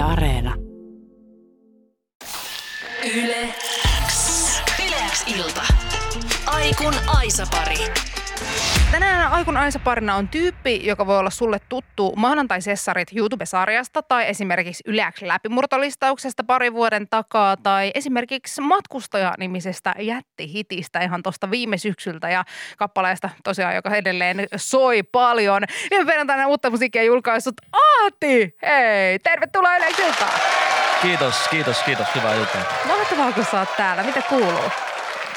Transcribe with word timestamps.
Areena. 0.00 0.54
Yle 3.04 3.54
X. 4.06 4.62
Yle 4.78 4.96
X 5.08 5.24
ilta. 5.26 5.62
Aikun 6.46 6.94
Aisa-pari. 7.06 8.09
Tänään 8.90 9.32
Aikun 9.32 9.56
Aisa-parina 9.56 10.16
on 10.16 10.28
tyyppi, 10.28 10.86
joka 10.86 11.06
voi 11.06 11.18
olla 11.18 11.30
sulle 11.30 11.60
tuttu 11.68 12.12
maanantai-sessarit 12.16 13.08
YouTube-sarjasta 13.16 14.02
tai 14.02 14.28
esimerkiksi 14.28 14.82
Yleäks 14.86 15.22
läpimurtolistauksesta 15.22 16.44
pari 16.44 16.72
vuoden 16.72 17.08
takaa 17.08 17.56
tai 17.56 17.90
esimerkiksi 17.94 18.60
Matkustaja-nimisestä 18.60 19.94
jättihitistä 19.98 21.00
ihan 21.00 21.22
tuosta 21.22 21.50
viime 21.50 21.78
syksyltä 21.78 22.30
ja 22.30 22.44
kappaleesta 22.78 23.30
tosiaan, 23.44 23.74
joka 23.74 23.94
edelleen 23.94 24.46
soi 24.56 25.02
paljon. 25.02 25.62
Viime 25.90 26.04
perjantaina 26.06 26.46
uutta 26.46 26.70
musiikkia 26.70 27.02
julkaissut 27.02 27.54
Aati! 27.72 28.56
Hei, 28.62 29.18
tervetuloa 29.18 29.76
Yleäks 29.76 29.98
iltaan! 29.98 30.40
Kiitos, 31.02 31.48
kiitos, 31.48 31.82
kiitos. 31.82 32.06
Hyvää 32.14 32.34
iltaa. 32.34 32.62
Mahtavaa, 32.86 33.32
kun 33.32 33.44
sä 33.50 33.58
oot 33.58 33.76
täällä. 33.76 34.02
Mitä 34.02 34.22
kuuluu? 34.22 34.70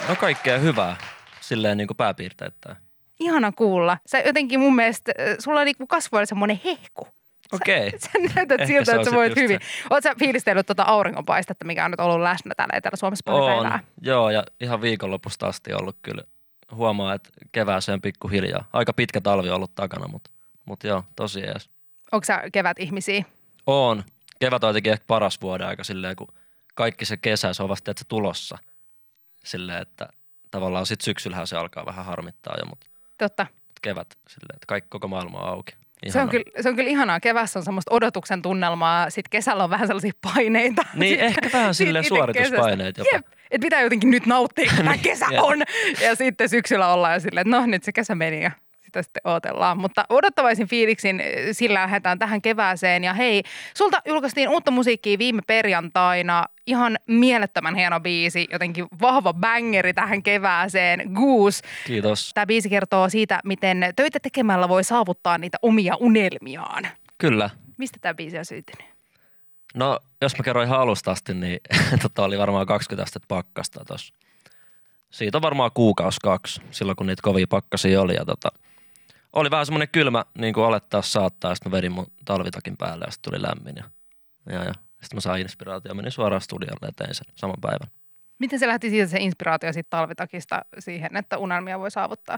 No 0.08 0.16
kaikkea 0.16 0.58
hyvää, 0.58 0.96
silleen 1.42 1.78
niin 1.78 1.88
kuin 1.88 1.98
pääpiirteittäin. 1.98 2.83
Ihana 3.20 3.52
kuulla. 3.52 3.98
Sä 4.06 4.20
jotenkin 4.20 4.60
mun 4.60 4.76
mielestä, 4.76 5.12
äh, 5.20 5.36
sulla 5.40 5.60
on 5.60 5.66
niinku 5.66 5.88
kasvoilla 5.88 6.26
semmoinen 6.26 6.62
hehku. 6.66 7.08
Okei. 7.52 7.92
Sä 8.00 8.10
näytät 8.36 8.62
Ehkä 8.62 8.68
siltä, 8.68 8.92
se 8.92 8.96
että 8.96 9.10
sä 9.10 9.16
voit 9.16 9.36
hyvin. 9.36 9.60
Oot 9.90 10.04
sä 10.04 10.16
fiilistellyt 10.20 10.66
tuota 10.66 10.84
auringonpaistetta, 10.84 11.66
mikä 11.66 11.86
on 11.86 11.92
nyt 11.92 12.00
ollut 12.00 12.22
läsnä 12.22 12.56
täällä 12.58 12.78
Etelä-Suomessa 12.78 13.24
pari 13.26 13.38
On, 13.38 13.50
päivää? 13.52 13.80
joo, 14.02 14.30
ja 14.30 14.44
ihan 14.60 14.82
viikonlopusta 14.82 15.48
asti 15.48 15.74
ollut 15.74 15.96
kyllä. 16.02 16.24
Huomaa, 16.72 17.14
että 17.14 17.30
kevääseen 17.52 18.02
pikkuhiljaa. 18.02 18.66
Aika 18.74 18.94
pitkä 18.94 19.22
talvi 19.22 19.50
on 19.50 19.56
ollut 19.56 19.76
takana, 19.76 20.08
mutta, 20.08 20.30
mutta 20.66 20.88
joo, 20.88 21.04
tosi 21.16 21.40
jees. 21.40 21.70
Onko 22.12 22.26
sä 22.26 22.44
kevät 22.54 22.80
ihmisiä? 22.80 23.24
On. 23.68 24.04
Kevät 24.40 24.64
on 24.64 24.70
jotenkin 24.70 24.94
ehkä 24.94 25.06
paras 25.08 25.42
vuoden 25.42 25.68
aika 25.68 25.84
silleen, 25.84 26.16
kun 26.16 26.28
kaikki 26.76 27.06
se 27.06 27.18
kesä, 27.18 27.54
se 27.54 27.64
on 27.64 27.70
vasta 27.70 27.92
että 27.92 28.02
se 28.02 28.08
tulossa. 28.08 28.58
Silleen, 29.44 29.82
että 29.82 30.10
tavallaan 30.52 30.86
sit 30.86 31.02
syksyllähän 31.02 31.48
se 31.48 31.58
alkaa 31.58 31.86
vähän 31.86 32.06
harmittaa 32.06 32.56
jo, 32.60 32.66
mutta, 32.66 32.88
Totta. 33.24 33.48
kevät 33.82 34.08
silleen, 34.28 34.56
että 34.56 34.66
kaikki 34.68 34.88
koko 34.90 35.08
maailma 35.08 35.40
on 35.40 35.50
auki. 35.50 35.74
Se 36.08 36.22
on, 36.22 36.30
kyllä, 36.30 36.44
se 36.62 36.70
on 36.70 36.76
kyllä 36.76 36.90
ihanaa. 36.90 37.20
Kevässä 37.20 37.60
on 37.60 37.66
semmoista 37.66 37.94
odotuksen 37.96 38.42
tunnelmaa. 38.42 39.10
Sitten 39.10 39.30
kesällä 39.30 39.64
on 39.64 39.70
vähän 39.70 39.88
sellaisia 39.88 40.12
paineita. 40.22 40.82
Niin, 40.94 41.10
Siitä- 41.10 41.26
ehkä 41.26 41.50
vähän 41.54 41.76
silleen 41.76 42.06
suorituspaineet 42.06 42.96
kesästä. 42.96 43.16
jopa. 43.16 43.28
Jep. 43.34 43.40
Että 43.52 43.66
pitää 43.66 43.82
jotenkin 43.82 44.12
nyt 44.12 44.26
nauttia, 44.26 44.66
kun 44.70 44.78
tämä 44.86 44.92
Niin, 44.92 45.02
kesä 45.02 45.26
jep. 45.32 45.44
on. 45.44 45.58
Ja 46.02 46.16
sitten 46.16 46.50
syksyllä 46.50 46.88
ollaan 46.94 47.14
jo 47.14 47.20
silleen, 47.20 47.48
että 47.48 47.58
no 47.58 47.66
nyt 47.66 47.84
se 47.84 47.92
kesä 47.92 48.16
meni 48.16 48.44
ja 48.44 48.52
sitä 48.94 49.04
sitten 49.04 49.22
odotellaan. 49.26 49.78
Mutta 49.78 50.06
odottavaisin 50.10 50.68
fiiliksin 50.68 51.20
eh, 51.20 51.48
sillä 51.52 51.82
lähdetään 51.82 52.20
tähän 52.20 52.42
kevääseen. 52.42 53.04
Ja 53.04 53.14
hei, 53.14 53.44
sulta 53.74 54.02
julkaistiin 54.06 54.50
uutta 54.50 54.72
musiikkia 54.72 55.20
viime 55.20 55.42
perjantaina. 55.48 56.46
Ihan 56.68 56.98
mielettömän 57.08 57.76
hieno 57.76 58.00
biisi, 58.00 58.48
jotenkin 58.52 58.88
vahva 59.02 59.34
bangeri 59.34 59.94
tähän 59.94 60.24
kevääseen. 60.24 61.12
Goose. 61.14 61.64
Kiitos. 61.88 62.32
Tämä 62.34 62.46
biisi 62.46 62.70
kertoo 62.70 63.10
siitä, 63.10 63.40
miten 63.44 63.94
töitä 63.96 64.20
tekemällä 64.20 64.70
voi 64.70 64.84
saavuttaa 64.84 65.38
niitä 65.38 65.58
omia 65.62 65.96
unelmiaan. 66.00 66.88
Kyllä. 67.18 67.50
Mistä 67.78 67.98
tämä 68.02 68.14
biisi 68.14 68.38
on 68.38 68.46
syntynyt? 68.46 68.94
No, 69.76 70.00
jos 70.22 70.38
mä 70.38 70.44
kerroin 70.44 70.68
ihan 70.68 70.80
alusta 70.80 71.12
asti, 71.12 71.34
niin 71.34 71.60
tota 72.02 72.24
oli 72.24 72.38
varmaan 72.38 72.68
20 72.68 73.04
astetta 73.04 73.26
pakkasta 73.28 73.86
tuossa. 73.86 74.14
Siitä 75.12 75.38
on 75.38 75.42
varmaan 75.42 75.72
kuukausi 75.74 76.20
kaksi, 76.24 76.62
silloin 76.72 76.96
kun 76.96 77.08
niitä 77.08 77.22
kovia 77.22 77.46
pakkasia 77.50 78.02
oli. 78.02 78.14
Ja 78.14 78.26
tota, 78.26 78.50
oli 79.34 79.52
vähän 79.52 79.66
semmoinen 79.66 79.90
kylmä, 79.90 80.26
niin 80.38 80.54
kuin 80.54 80.66
olettaa 80.66 81.02
saattaa. 81.02 81.52
ja 81.52 81.56
Sitten 81.56 81.72
mä 81.72 81.78
vedin 81.78 81.92
mun 81.92 82.12
talvitakin 82.26 82.78
päälle 82.78 83.06
ja 83.06 83.12
sitten 83.12 83.32
tuli 83.32 83.42
lämmin. 83.42 83.76
Ja, 83.76 83.84
ja, 84.54 84.64
ja. 84.64 84.74
Sitten 84.74 85.18
mä 85.18 85.22
sain 85.22 85.42
inspiraatio 85.42 85.92
ja 85.92 85.96
menin 85.96 86.12
suoraan 86.12 86.42
studiolle 86.42 86.88
ja 86.88 86.92
tein 86.96 87.16
sen 87.16 87.26
saman 87.36 87.62
päivän. 87.62 87.88
Miten 88.40 88.60
se 88.60 88.68
lähti 88.68 88.90
siitä 88.90 89.08
se 89.08 89.18
inspiraatio 89.20 89.74
siitä 89.74 89.90
talvitakista 89.90 90.62
siihen, 90.80 91.18
että 91.18 91.38
unelmia 91.38 91.80
voi 91.80 91.92
saavuttaa? 91.92 92.38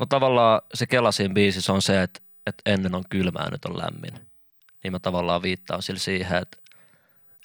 No 0.00 0.06
tavallaan 0.06 0.60
se 0.74 0.86
Kela 0.86 1.12
siinä 1.12 1.34
biisissä 1.34 1.72
on 1.72 1.82
se, 1.82 2.02
että, 2.02 2.20
että 2.46 2.70
ennen 2.70 2.94
on 2.94 3.04
kylmää, 3.08 3.50
nyt 3.50 3.64
on 3.64 3.78
lämmin. 3.78 4.26
Niin 4.82 4.92
mä 4.92 4.98
tavallaan 4.98 5.42
viittaan 5.42 5.82
sille 5.82 6.00
siihen, 6.00 6.42
että, 6.42 6.58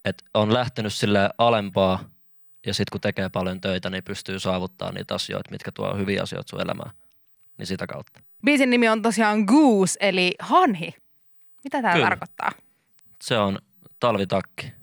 että 0.06 0.24
on 0.34 0.54
lähtenyt 0.54 0.94
sille 0.94 1.30
alempaa 1.38 2.00
ja 2.66 2.74
sitten 2.74 2.92
kun 2.92 3.02
tekee 3.02 3.30
paljon 3.30 3.62
töitä, 3.62 3.90
niin 3.90 4.04
pystyy 4.04 4.40
saavuttaa 4.40 4.92
niitä 4.92 5.16
asioita, 5.16 5.52
mitkä 5.52 5.72
tuo 5.72 5.96
hyviä 5.96 6.24
asioita 6.24 6.50
sun 6.50 6.62
elämään. 6.62 6.92
Niin 7.58 7.68
sitä 7.68 7.88
kautta. 7.88 8.20
Biisin 8.46 8.70
nimi 8.70 8.90
on 8.90 9.02
tosiaan 9.02 9.42
Goose, 9.44 9.98
eli 10.02 10.32
hanhi. 10.40 10.96
Mitä 11.64 11.82
tämä 11.82 11.94
Kyllä. 11.94 12.06
tarkoittaa? 12.06 12.52
Se 13.22 13.38
on 13.38 13.60
talvitakki, 14.00 14.74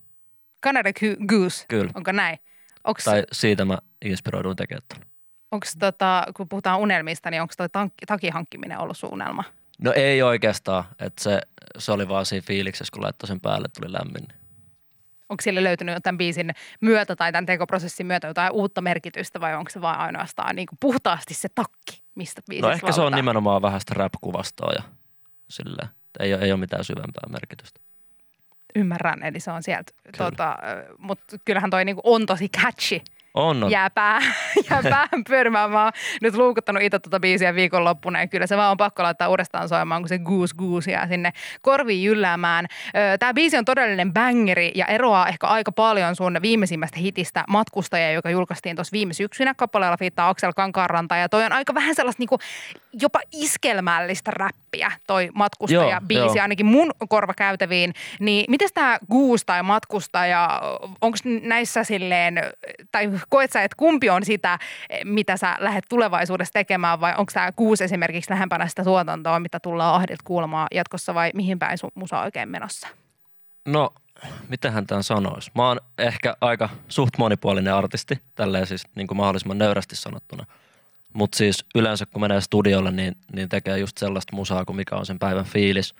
Canada 0.64 0.90
Goose, 1.26 1.64
kyllä. 1.68 1.90
onko 1.94 2.12
näin? 2.12 2.38
Onko 2.84 3.00
Tai 3.04 3.22
siitä 3.32 3.64
mä 3.64 3.78
inspiroiduin 4.04 4.56
tekemään 4.56 4.82
ton. 4.88 5.60
tota, 5.78 6.26
kun 6.36 6.48
puhutaan 6.48 6.80
unelmista, 6.80 7.30
niin 7.30 7.42
onko 7.42 7.54
toi 7.56 7.68
takin 8.06 8.32
hankkiminen 8.32 8.78
ollut 8.78 8.96
sun 8.98 9.12
unelma? 9.12 9.44
No 9.78 9.92
ei 9.92 10.22
oikeastaan, 10.22 10.84
että 10.98 11.22
se, 11.22 11.40
se 11.78 11.92
oli 11.92 12.08
vaan 12.08 12.26
siinä 12.26 12.44
fiiliksessä, 12.46 12.92
kun 12.92 13.02
laittoi 13.02 13.28
sen 13.28 13.40
päälle, 13.40 13.68
tuli 13.68 13.92
lämmin. 13.92 14.28
Onko 15.28 15.40
sille 15.42 15.64
löytynyt 15.64 16.02
tämän 16.02 16.18
biisin 16.18 16.50
myötä 16.80 17.16
tai 17.16 17.32
tämän 17.32 17.46
tekoprosessin 17.46 18.06
myötä 18.06 18.26
jotain 18.26 18.52
uutta 18.52 18.80
merkitystä 18.80 19.40
vai 19.40 19.54
onko 19.54 19.70
se 19.70 19.80
vain 19.80 20.00
ainoastaan 20.00 20.56
niin 20.56 20.66
kuin 20.66 20.78
puhtaasti 20.80 21.34
se 21.34 21.48
takki, 21.54 22.01
mistä 22.14 22.42
No 22.62 22.70
ehkä 22.70 22.92
se 22.92 23.00
on 23.00 23.12
nimenomaan 23.12 23.62
vähän 23.62 23.80
sitä 23.80 23.94
rap-kuvastoa 23.94 24.72
ja 24.76 24.82
silleen. 25.48 25.88
että 25.88 26.24
Ei 26.24 26.34
ole, 26.34 26.42
ei 26.42 26.52
ole 26.52 26.60
mitään 26.60 26.84
syvempää 26.84 27.28
merkitystä. 27.28 27.80
Ymmärrän, 28.74 29.22
eli 29.22 29.40
se 29.40 29.50
on 29.50 29.62
sieltä, 29.62 29.92
Kyllä. 30.02 30.16
tota, 30.30 30.56
mutta 30.98 31.36
kyllähän 31.44 31.70
toi 31.70 31.84
niinku 31.84 32.00
on 32.04 32.26
tosi 32.26 32.48
catchy. 32.48 33.00
On, 33.34 33.64
on. 33.64 33.70
Jää, 33.70 33.90
pää, 33.90 34.20
jää 34.70 34.82
päähän 34.82 35.24
pyörimään. 35.28 35.70
Mä 35.70 35.82
oon 35.82 35.92
nyt 36.22 36.34
luukuttanut 36.34 36.82
itse 36.82 36.98
tuota 36.98 37.20
biisiä 37.20 37.54
viikonloppuna 37.54 38.20
ja 38.20 38.26
kyllä 38.26 38.46
se 38.46 38.56
vaan 38.56 38.70
on 38.70 38.76
pakko 38.76 39.02
laittaa 39.02 39.28
uudestaan 39.28 39.68
soimaan, 39.68 40.02
kun 40.02 40.08
se 40.08 40.18
goose 40.18 40.54
goose 40.54 40.90
jää 40.90 41.06
sinne 41.06 41.32
korviin 41.62 42.04
jylläämään. 42.04 42.66
Tämä 43.18 43.34
biisi 43.34 43.58
on 43.58 43.64
todellinen 43.64 44.12
bangeri 44.12 44.72
ja 44.74 44.86
eroaa 44.86 45.28
ehkä 45.28 45.46
aika 45.46 45.72
paljon 45.72 46.16
sun 46.16 46.38
viimeisimmästä 46.42 46.98
hitistä 46.98 47.44
Matkustaja, 47.48 48.12
joka 48.12 48.30
julkaistiin 48.30 48.76
tuossa 48.76 48.92
viime 48.92 49.12
syksynä. 49.12 49.54
Kappaleella 49.54 49.96
fiittaa 49.96 50.28
Aksel 50.28 50.52
Kankaanranta 50.56 51.16
ja 51.16 51.28
toi 51.28 51.44
on 51.44 51.52
aika 51.52 51.74
vähän 51.74 51.94
sellaista 51.94 52.20
niinku 52.20 52.38
jopa 52.92 53.20
iskelmällistä 53.32 54.30
räppiä 54.30 54.61
toi 55.06 55.30
Matkustaja-biisi, 55.34 56.36
joo. 56.36 56.42
ainakin 56.42 56.66
mun 56.66 56.90
korva 57.08 57.34
käytäviin. 57.34 57.94
Niin 58.20 58.44
miten 58.48 58.68
tämä 58.74 58.98
Goose 59.10 59.44
tai 59.44 59.62
Matkustaja, 59.62 60.60
onko 61.00 61.18
näissä 61.42 61.84
silleen, 61.84 62.34
tai 62.92 63.10
koet 63.28 63.52
sä, 63.52 63.62
että 63.62 63.76
kumpi 63.76 64.10
on 64.10 64.24
sitä, 64.24 64.58
mitä 65.04 65.36
sä 65.36 65.56
lähdet 65.60 65.84
tulevaisuudessa 65.88 66.52
tekemään, 66.52 67.00
vai 67.00 67.14
onko 67.18 67.32
tämä 67.34 67.52
Goose 67.52 67.84
esimerkiksi 67.84 68.30
lähempänä 68.30 68.68
sitä 68.68 68.84
tuotantoa, 68.84 69.40
mitä 69.40 69.60
tullaan 69.60 69.94
ahdilta 69.94 70.22
kuulemaan 70.24 70.68
jatkossa, 70.74 71.14
vai 71.14 71.30
mihin 71.34 71.58
päin 71.58 71.78
sun 71.78 71.90
musa 71.94 72.18
on 72.18 72.24
oikein 72.24 72.48
menossa? 72.48 72.88
No, 73.66 73.92
mitähän 74.48 74.86
tämän 74.86 75.02
sanoisi? 75.02 75.50
Mä 75.54 75.68
oon 75.68 75.80
ehkä 75.98 76.36
aika 76.40 76.68
suht 76.88 77.18
monipuolinen 77.18 77.74
artisti, 77.74 78.18
tälleen 78.34 78.66
siis 78.66 78.84
niin 78.94 79.06
kuin 79.06 79.18
mahdollisimman 79.18 79.58
nöyrästi 79.58 79.96
sanottuna. 79.96 80.44
Mutta 81.12 81.38
siis 81.38 81.64
yleensä 81.74 82.06
kun 82.06 82.20
menee 82.20 82.40
studiolle, 82.40 82.90
niin, 82.90 83.16
niin 83.32 83.48
tekee 83.48 83.78
just 83.78 83.98
sellaista 83.98 84.36
musaa 84.36 84.64
kuin 84.64 84.76
mikä 84.76 84.96
on 84.96 85.06
sen 85.06 85.18
päivän 85.18 85.44
fiilis. 85.44 85.94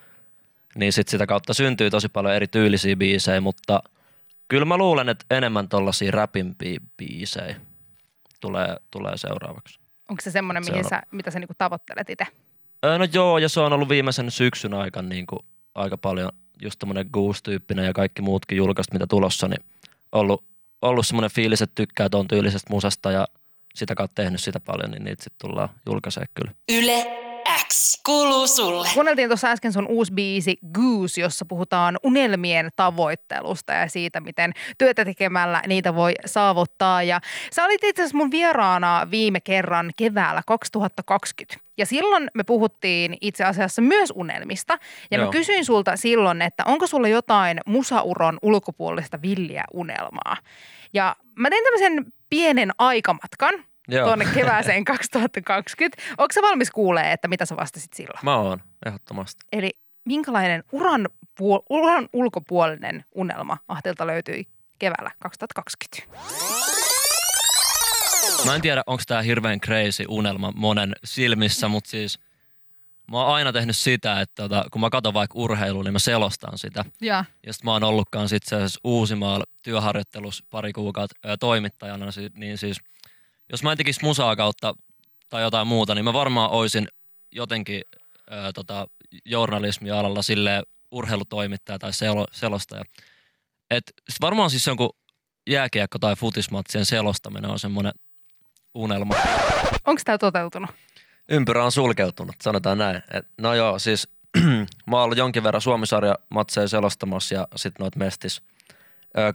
Niin 0.75 0.93
sit 0.93 1.09
sitä 1.09 1.27
kautta 1.27 1.55
syntyy 1.55 1.91
tosi 1.91 2.09
paljon 2.09 2.35
eri 2.35 2.47
tyylisiä 2.47 2.97
biisejä, 2.97 3.41
mutta 3.41 3.83
kyllä 4.49 4.65
mä 4.65 4.77
luulen, 4.77 5.09
että 5.09 5.25
enemmän 5.31 5.69
tollasia 5.69 6.11
räpimpiä 6.11 6.81
biisejä 6.97 7.57
tulee, 8.41 8.77
tulee 8.91 9.17
seuraavaksi. 9.17 9.79
Onko 10.09 10.23
se 10.23 10.31
semmoinen, 10.31 10.65
Se 10.65 10.71
mihin 10.71 10.89
sä, 10.89 11.03
mitä 11.11 11.31
sä 11.31 11.39
niinku 11.39 11.55
tavoittelet 11.59 12.11
itse? 12.11 12.27
No 12.83 13.07
joo, 13.13 13.39
ja 13.39 13.49
se 13.49 13.61
on 13.61 13.73
ollut 13.73 13.89
viimeisen 13.89 14.31
syksyn 14.31 14.75
aikana 14.75 15.09
niin 15.09 15.27
kuin 15.27 15.41
aika 15.75 15.99
paljon 15.99 16.31
just 16.63 16.79
tämmöinen 16.79 17.07
Goose-tyyppinen 17.13 17.85
ja 17.85 17.93
kaikki 17.93 18.23
muutkin 18.23 18.59
julkaist, 18.59 18.93
mitä 18.93 19.07
tulossa, 19.07 19.49
niin 19.49 19.65
ollut, 20.13 20.45
ollut 20.83 21.07
semmoinen 21.07 21.31
fiilis, 21.31 21.63
että 21.63 21.75
tykkää 21.75 22.09
ton 22.09 22.29
tyylisestä 22.29 22.71
musasta 22.71 23.11
ja 23.11 23.27
sitä 23.75 23.95
kautta 23.95 24.23
tehnyt 24.23 24.41
sitä 24.41 24.61
paljon, 24.61 24.91
niin 24.91 25.05
niitä 25.05 25.25
sitten 25.25 25.49
tullaan 25.49 25.69
julkaisemaan 25.87 26.29
kyllä. 26.35 26.53
Yle 26.73 27.07
X. 27.69 28.01
Kuuluu 28.07 28.47
sulle. 28.47 28.89
Kuunneltiin 28.95 29.29
tuossa 29.29 29.49
äsken 29.49 29.73
sun 29.73 29.87
uusi 29.89 30.13
biisi 30.13 30.59
Goose, 30.73 31.21
jossa 31.21 31.45
puhutaan 31.45 31.99
unelmien 32.03 32.71
tavoittelusta 32.77 33.73
ja 33.73 33.89
siitä, 33.89 34.21
miten 34.21 34.53
työtä 34.79 35.05
tekemällä 35.05 35.63
niitä 35.67 35.95
voi 35.95 36.15
saavuttaa. 36.27 37.03
Ja 37.03 37.21
sä 37.53 37.65
olit 37.65 37.85
itse 37.85 38.03
asiassa 38.03 38.17
mun 38.17 38.31
vieraana 38.31 39.07
viime 39.11 39.41
kerran 39.41 39.91
keväällä 39.97 40.43
2020. 40.47 41.73
Ja 41.79 41.87
silloin 41.87 42.31
me 42.35 42.45
puhuttiin 42.45 43.17
itse 43.21 43.45
asiassa 43.45 43.83
myös 43.83 44.13
unelmista. 44.15 44.79
Ja 45.11 45.19
mä 45.19 45.25
Joo. 45.25 45.33
kysyin 45.33 45.65
sulta 45.65 45.97
silloin, 45.97 46.43
että 46.43 46.63
onko 46.67 46.87
sulla 46.87 47.09
jotain 47.09 47.61
musauron 47.67 48.39
ulkopuolista 48.43 49.23
villiä 49.23 49.65
unelmaa. 49.73 50.37
Ja 50.93 51.17
mä 51.39 51.51
tein 51.51 51.65
tämmöisen 51.65 52.13
pienen 52.31 52.71
aikamatkan 52.79 53.55
Joo. 53.89 54.07
tuonne 54.07 54.25
kevääseen 54.35 54.85
2020. 54.95 56.03
Onko 56.19 56.33
sä 56.33 56.43
valmis 56.43 56.71
kuulee, 56.71 57.13
että 57.13 57.29
mitä 57.29 57.47
sä 57.47 57.57
vastasit 57.57 57.93
silloin? 57.93 58.19
Mä 58.23 58.37
oon, 58.37 58.61
ehdottomasti. 58.87 59.47
Eli 59.53 59.71
minkälainen 60.05 60.65
uran 60.73 61.09
puol- 61.41 61.67
uran 61.71 62.09
ulkopuolinen 62.13 63.05
unelma 63.15 63.59
Ahtilta 63.69 64.07
löytyi 64.07 64.47
keväällä 64.79 65.11
2020. 65.19 66.03
Mä 68.47 68.55
en 68.55 68.61
tiedä, 68.63 68.83
onko 68.87 69.03
tämä 69.07 69.23
hirveän 69.23 69.61
crazy 69.61 70.05
unelma 70.09 70.53
monen 70.57 70.93
silmissä, 71.05 71.69
mutta 71.69 71.91
siis 71.91 72.19
mä 73.13 73.25
oon 73.25 73.35
aina 73.35 73.53
tehnyt 73.53 73.77
sitä, 73.77 74.21
että 74.21 74.43
tota, 74.43 74.65
kun 74.73 74.81
mä 74.81 74.91
katson 74.91 75.15
vaikka 75.15 75.39
urheilua, 75.39 75.83
niin 75.83 75.93
mä 75.93 75.99
selostan 75.99 76.59
sitä. 76.59 76.85
Ja. 77.01 77.25
Ja 77.47 77.53
sit 77.53 77.65
mä 77.65 77.73
oon 77.73 77.85
ollutkaan 77.85 78.29
sit 78.29 78.43
se 78.43 78.57
Uusimaalla 78.85 79.45
työharjoittelussa 79.63 80.45
pari 80.51 80.73
kuukautta 80.73 81.29
ö, 81.29 81.37
toimittajana, 81.37 82.07
niin 82.35 82.59
siis 82.59 82.81
jos 83.53 83.63
mä 83.63 83.73
en 83.73 83.79
tekisi 83.79 84.05
musaa 84.05 84.37
kautta 84.37 84.75
tai 85.29 85.43
jotain 85.43 85.67
muuta, 85.67 85.95
niin 85.95 86.05
mä 86.05 86.13
varmaan 86.13 86.51
oisin 86.51 86.89
jotenkin 87.33 87.83
ö, 88.33 88.53
tota, 88.55 88.87
journalismialalla 89.25 90.23
sille 90.23 90.63
urheilutoimittaja 90.91 91.79
tai 91.79 91.93
selo, 91.93 92.27
selostaja. 92.33 92.85
Et 93.71 93.85
sit 94.09 94.21
varmaan 94.21 94.51
siis 94.51 94.67
jonkun 94.67 94.91
jääkiekko- 95.51 95.99
tai 96.01 96.17
futismatsien 96.17 96.87
selostaminen 96.87 97.51
on 97.51 97.59
semmoinen 97.59 97.93
unelma. 98.75 99.15
Onko 99.85 100.03
tämä 100.05 100.19
toteutunut? 100.19 100.71
Ympyrä 101.29 101.65
on 101.65 101.73
sulkeutunut, 101.73 102.37
sanotaan 102.43 102.79
näin. 102.79 102.97
Et, 103.11 103.27
no 103.39 103.55
joo, 103.55 103.79
siis 103.79 104.09
mä 104.87 104.97
oon 104.97 105.05
ollut 105.05 105.19
jonkin 105.19 105.43
verran 105.43 105.61
Suomisarja 105.61 106.15
matseja 106.29 106.69
selostamassa 106.69 107.35
ja 107.35 107.49
sitten 107.57 107.85
noit 107.85 107.97
mestis 107.97 108.43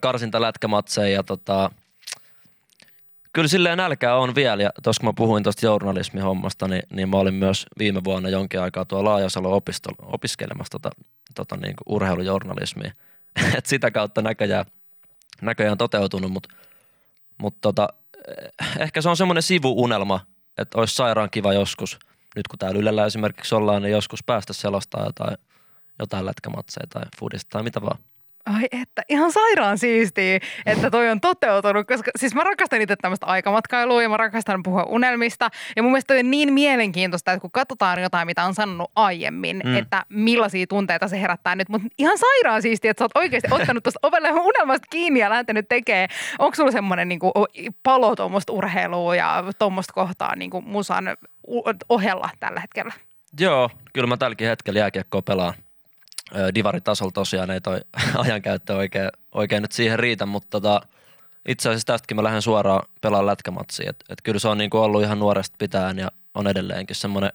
karsinta 0.01 0.41
lätkämatseja 0.41 1.09
ja 1.15 1.23
tota, 1.23 1.71
kyllä 3.33 3.47
silleen 3.47 3.77
nälkää 3.77 4.15
on 4.15 4.35
vielä 4.35 4.63
ja 4.63 4.69
tuossa 4.83 4.99
kun 4.99 5.09
mä 5.09 5.13
puhuin 5.13 5.43
tuosta 5.43 5.65
journalismihommasta, 5.65 6.67
niin, 6.67 6.83
niin 6.89 7.09
mä 7.09 7.17
olin 7.17 7.33
myös 7.33 7.65
viime 7.79 8.03
vuonna 8.03 8.29
jonkin 8.29 8.61
aikaa 8.61 8.85
tuolla 8.85 9.09
Laajasalo 9.09 9.61
opiskelemassa 10.01 10.71
tota, 10.71 10.89
tota 11.35 11.57
niin 11.57 11.75
kuin 11.75 11.95
urheilujournalismia. 11.95 12.91
Et 13.57 13.65
sitä 13.65 13.91
kautta 13.91 14.21
näköjään, 14.21 14.65
näköjään 15.41 15.77
toteutunut, 15.77 16.31
mutta 16.31 16.49
mut 17.37 17.61
tota, 17.61 17.89
eh, 18.27 18.67
ehkä 18.79 19.01
se 19.01 19.09
on 19.09 19.17
semmoinen 19.17 19.43
sivuunelma, 19.43 20.25
että 20.57 20.79
olisi 20.79 20.95
sairaan 20.95 21.29
kiva 21.29 21.53
joskus, 21.53 21.99
nyt 22.35 22.47
kun 22.47 22.59
täällä 22.59 22.79
Ylellä 22.79 23.05
esimerkiksi 23.05 23.55
ollaan, 23.55 23.81
niin 23.81 23.91
joskus 23.91 24.23
päästä 24.23 24.53
selostaa 24.53 25.05
jotain, 25.05 25.37
jotain 25.99 26.25
lätkämatseja 26.25 26.87
tai 26.89 27.03
foodista 27.19 27.49
tai 27.49 27.63
mitä 27.63 27.81
vaan. 27.81 27.99
Ai 28.55 28.67
että, 28.71 29.01
ihan 29.09 29.31
sairaan 29.31 29.77
siistiä, 29.77 30.39
että 30.65 30.91
toi 30.91 31.09
on 31.09 31.21
toteutunut, 31.21 31.87
koska 31.87 32.11
siis 32.15 32.35
mä 32.35 32.43
rakastan 32.43 32.81
itse 32.81 32.95
tämmöistä 32.95 33.25
aikamatkailua 33.25 34.03
ja 34.03 34.09
mä 34.09 34.17
rakastan 34.17 34.63
puhua 34.63 34.83
unelmista. 34.83 35.49
Ja 35.75 35.83
mun 35.83 35.91
mielestä 35.91 36.13
toi 36.13 36.19
on 36.19 36.31
niin 36.31 36.53
mielenkiintoista, 36.53 37.31
että 37.31 37.41
kun 37.41 37.51
katsotaan 37.51 38.01
jotain, 38.01 38.25
mitä 38.25 38.43
on 38.43 38.53
sanonut 38.53 38.91
aiemmin, 38.95 39.61
mm. 39.65 39.75
että 39.75 40.05
millaisia 40.09 40.67
tunteita 40.67 41.07
se 41.07 41.21
herättää 41.21 41.55
nyt. 41.55 41.69
Mutta 41.69 41.87
ihan 41.97 42.17
sairaan 42.17 42.61
siistiä, 42.61 42.91
että 42.91 43.01
sä 43.01 43.05
oot 43.05 43.17
oikeasti 43.17 43.47
ottanut 43.51 43.83
tuosta 43.83 43.99
ovelle 44.03 44.31
unelmasta 44.31 44.87
kiinni 44.89 45.19
ja 45.19 45.29
lähtenyt 45.29 45.69
tekemään. 45.69 46.09
Onko 46.39 46.55
sulla 46.55 46.71
semmoinen 46.71 47.09
niin 47.09 47.19
palo 47.83 48.15
tuommoista 48.15 48.53
urheilua 48.53 49.15
ja 49.15 49.43
tuommoista 49.59 49.93
kohtaa 49.93 50.35
niin 50.35 50.49
kuin 50.49 50.65
musan 50.67 51.17
ohella 51.89 52.29
tällä 52.39 52.59
hetkellä? 52.59 52.93
Joo, 53.39 53.69
kyllä 53.93 54.07
mä 54.07 54.17
tälläkin 54.17 54.47
hetkellä 54.47 54.79
jääkiekkoa 54.79 55.21
pelaan. 55.21 55.53
Divaritasolla 56.55 57.11
tosiaan 57.11 57.51
ei 57.51 57.61
toi 57.61 57.79
ajankäyttö 58.25 58.75
oikein, 58.75 59.09
oikein 59.31 59.61
nyt 59.61 59.71
siihen 59.71 59.99
riitä, 59.99 60.25
mutta 60.25 60.47
tota, 60.49 60.81
itse 61.47 61.69
asiassa 61.69 61.87
tästäkin 61.87 62.17
mä 62.17 62.23
lähden 62.23 62.41
suoraan 62.41 62.87
pelaan 63.01 63.25
lätkämatsiin. 63.25 63.89
Et, 63.89 64.03
et 64.09 64.21
kyllä 64.23 64.39
se 64.39 64.47
on 64.47 64.57
niinku 64.57 64.77
ollut 64.77 65.03
ihan 65.03 65.19
nuoresta 65.19 65.55
pitäen 65.59 65.97
ja 65.97 66.11
on 66.33 66.47
edelleenkin 66.47 66.95
semmoinen 66.95 67.31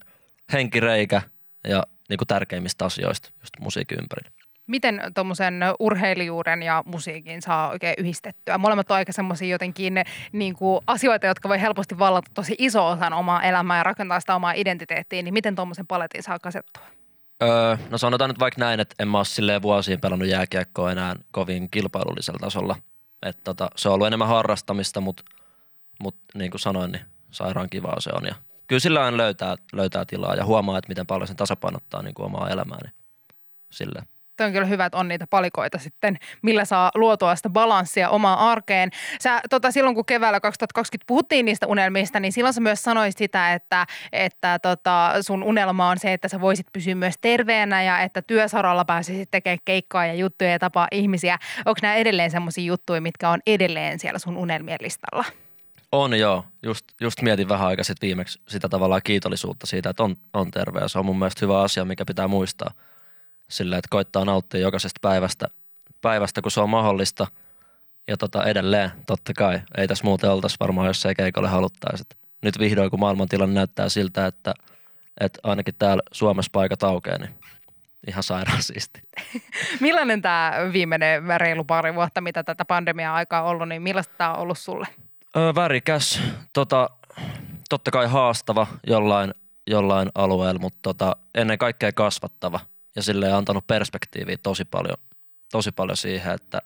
henkireikä 0.53 1.23
ja 1.69 1.83
niinku 2.09 2.25
tärkeimmistä 2.25 2.85
asioista 2.85 3.31
just 3.41 3.55
musiikin 3.61 3.99
ympärillä. 3.99 4.31
Miten 4.67 5.00
tuommoisen 5.15 5.61
urheilijuuden 5.79 6.62
ja 6.62 6.83
musiikin 6.87 7.43
saa 7.43 7.71
oikein 7.71 7.94
yhdistettyä? 7.99 8.59
Molemmat 8.59 8.91
on 8.91 8.97
aika 8.97 9.12
semmoisia 9.12 9.49
jotenkin 9.49 9.94
niin 10.33 10.55
kuin 10.55 10.81
asioita, 10.87 11.27
jotka 11.27 11.49
voi 11.49 11.61
helposti 11.61 11.99
vallata 11.99 12.31
tosi 12.35 12.55
iso 12.59 12.89
osan 12.89 13.12
omaa 13.12 13.43
elämää 13.43 13.79
ja 13.79 13.83
rakentaa 13.83 14.21
sitä 14.21 14.35
omaa 14.35 14.53
identiteettiä, 14.53 15.23
niin 15.23 15.35
miten 15.35 15.55
tuommoisen 15.56 15.87
paletin 15.87 16.23
saa 16.23 16.39
kasettua? 16.39 16.83
Öö, 17.43 17.76
no 17.90 17.99
sanotaan 17.99 18.31
nyt 18.31 18.38
vaikka 18.38 18.61
näin, 18.61 18.81
että 18.81 18.94
en 18.99 19.08
mä 19.08 19.19
ole 19.19 19.62
vuosiin 19.62 20.00
pelannut 20.00 20.29
jääkiekkoa 20.29 20.93
enää 20.93 21.17
kovin 21.31 21.70
kilpailullisella 21.70 22.38
tasolla. 22.38 22.76
Et 23.23 23.38
tota, 23.44 23.70
se 23.76 23.88
on 23.88 23.94
ollut 23.94 24.06
enemmän 24.06 24.29
harrastamista, 24.29 25.00
mutta 25.00 25.23
mut, 26.00 26.17
niin 26.34 26.50
kuin 26.50 26.61
sanoin, 26.61 26.93
niin 26.93 27.05
sairaan 27.31 27.70
kivaa 27.70 28.00
se 28.00 28.11
on. 28.14 28.26
Ja 28.26 28.34
kyllä 28.67 28.81
sillä 28.81 29.05
aina 29.05 29.17
löytää, 29.17 29.56
löytää 29.73 30.05
tilaa 30.05 30.34
ja 30.34 30.44
huomaa, 30.44 30.79
että 30.79 30.88
miten 30.88 31.06
paljon 31.06 31.29
sen 31.29 31.37
tasapainottaa 31.37 32.02
niin 32.02 32.14
kuin 32.14 32.26
omaa 32.26 32.50
elämääni. 32.50 32.90
Silleen. 33.70 34.06
Toi 34.37 34.46
on 34.46 34.52
kyllä 34.52 34.67
hyvä, 34.67 34.87
että 34.87 34.99
on 34.99 35.08
niitä 35.08 35.26
palikoita 35.31 35.79
sitten, 35.79 36.19
millä 36.43 36.64
saa 36.64 36.90
luotua 36.94 37.37
sitä 37.37 37.50
balanssia 37.50 38.11
omaan 38.11 38.38
arkeen. 38.38 38.90
Sä, 39.20 39.40
tota, 39.50 39.70
silloin 39.70 39.94
kun 39.94 40.06
keväällä 40.06 40.40
2020 40.40 41.05
puhuttiin 41.06 41.44
niistä 41.44 41.67
unelmista, 41.67 42.20
niin 42.20 42.32
silloin 42.32 42.55
sä 42.55 42.61
myös 42.61 42.82
sanoit 42.82 43.17
sitä, 43.17 43.55
että, 43.55 43.87
että 44.12 44.58
tota, 44.58 45.12
sun 45.20 45.43
unelma 45.43 45.88
on 45.88 45.99
se, 45.99 46.12
että 46.12 46.29
sä 46.29 46.40
voisit 46.40 46.67
pysyä 46.73 46.94
myös 46.94 47.14
terveenä 47.20 47.82
ja 47.82 48.00
että 48.00 48.23
työsaralla 48.23 48.84
pääsisit 48.84 49.31
tekemään 49.31 49.58
keikkaa 49.64 50.06
ja 50.06 50.14
juttuja 50.14 50.50
ja 50.50 50.58
tapaa 50.58 50.88
ihmisiä. 50.93 51.38
Onko 51.64 51.79
nämä 51.82 51.94
edelleen 51.94 52.31
semmoisia 52.31 52.64
juttuja, 52.64 53.00
mitkä 53.00 53.31
on 53.31 53.40
edelleen 53.46 53.99
siellä 53.99 54.19
sun 54.19 54.37
unelmien 54.37 54.79
listalla? 54.81 55.25
On 55.93 56.19
joo. 56.19 56.44
Just, 56.62 56.84
just 57.00 57.23
mietin 57.23 57.49
vähän 57.49 57.69
aikaa 57.69 57.84
sitten 57.84 58.06
viimeksi 58.06 58.40
sitä 58.49 58.69
tavallaan 58.69 59.00
kiitollisuutta 59.05 59.67
siitä, 59.67 59.90
että 59.90 60.02
on, 60.02 60.17
on 60.32 60.50
terve. 60.50 60.81
Ja 60.81 60.88
se 60.88 60.99
on 60.99 61.06
mun 61.06 61.19
mielestä 61.19 61.46
hyvä 61.46 61.61
asia, 61.61 61.84
mikä 61.84 62.05
pitää 62.05 62.29
muistaa. 62.29 62.70
Sillä, 63.53 63.79
että 63.79 63.89
koittaa 63.91 64.25
nauttia 64.25 64.61
jokaisesta 64.61 64.99
päivästä, 65.03 65.47
päivästä 66.01 66.43
kun 66.43 66.51
se 66.51 66.61
on 66.61 66.71
mahdollista. 66.71 67.27
Ja 68.09 68.17
tota 68.17 68.45
edelleen, 68.45 68.91
totta 69.07 69.33
kai, 69.33 69.61
ei 69.77 69.89
tässä 69.89 70.05
muuten 70.05 70.31
oltaisi 70.31 70.57
varmaan, 70.61 70.87
jos 70.87 71.07
ei 71.07 71.15
keikolle 71.15 71.49
haluttaisi. 71.49 72.05
Nyt 72.43 72.59
vihdoin, 72.59 72.91
kun 72.91 73.01
maailmantilanne 73.01 73.55
näyttää 73.55 73.89
siltä, 73.89 74.27
että, 74.27 74.55
että 75.21 75.41
ainakin 75.43 75.75
täällä 75.79 76.03
Suomessa 76.13 76.51
paikat 76.53 76.83
aukeaa, 76.83 77.19
niin 77.19 77.35
ihan 78.07 78.23
sairaan 78.23 78.63
siisti. 78.63 79.01
Millainen 79.81 80.23
tämä 80.23 80.53
viimeinen 80.73 81.23
reilu 81.39 81.65
pari 81.65 81.95
vuotta, 81.95 82.21
mitä 82.21 82.45
tätä 82.45 82.65
pandemia-aikaa 82.65 83.43
on 83.43 83.49
ollut, 83.49 83.69
niin 83.69 83.83
millaista 83.83 84.15
tämä 84.19 84.33
on 84.33 84.41
ollut 84.41 84.59
sulle? 84.59 84.87
Öö, 85.37 85.55
värikäs, 85.55 86.21
tota, 86.53 86.91
totta 87.69 87.91
kai 87.91 88.07
haastava 88.07 88.67
jollain, 88.87 89.35
jollain 89.67 90.09
alueella, 90.15 90.61
mutta 90.61 90.79
tota, 90.83 91.17
ennen 91.35 91.59
kaikkea 91.59 91.93
kasvattava 91.93 92.61
ja 92.97 93.03
sille 93.03 93.33
antanut 93.33 93.67
perspektiiviä 93.67 94.37
tosi 94.43 94.65
paljon, 94.65 94.97
tosi 95.53 95.73
paljon 95.73 95.97
siihen, 95.97 96.35
että 96.35 96.62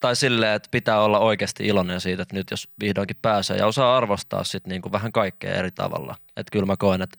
tai 0.00 0.16
silleen, 0.16 0.52
että 0.52 0.68
pitää 0.70 1.00
olla 1.00 1.18
oikeasti 1.18 1.66
iloinen 1.66 2.00
siitä, 2.00 2.22
että 2.22 2.34
nyt 2.34 2.50
jos 2.50 2.68
vihdoinkin 2.80 3.16
pääsee 3.22 3.56
ja 3.56 3.66
osaa 3.66 3.96
arvostaa 3.96 4.44
sitten 4.44 4.70
niinku 4.70 4.92
vähän 4.92 5.12
kaikkea 5.12 5.54
eri 5.54 5.70
tavalla. 5.70 6.16
Että 6.36 6.50
kyllä 6.52 6.66
mä 6.66 6.76
koen, 6.76 7.02
että, 7.02 7.18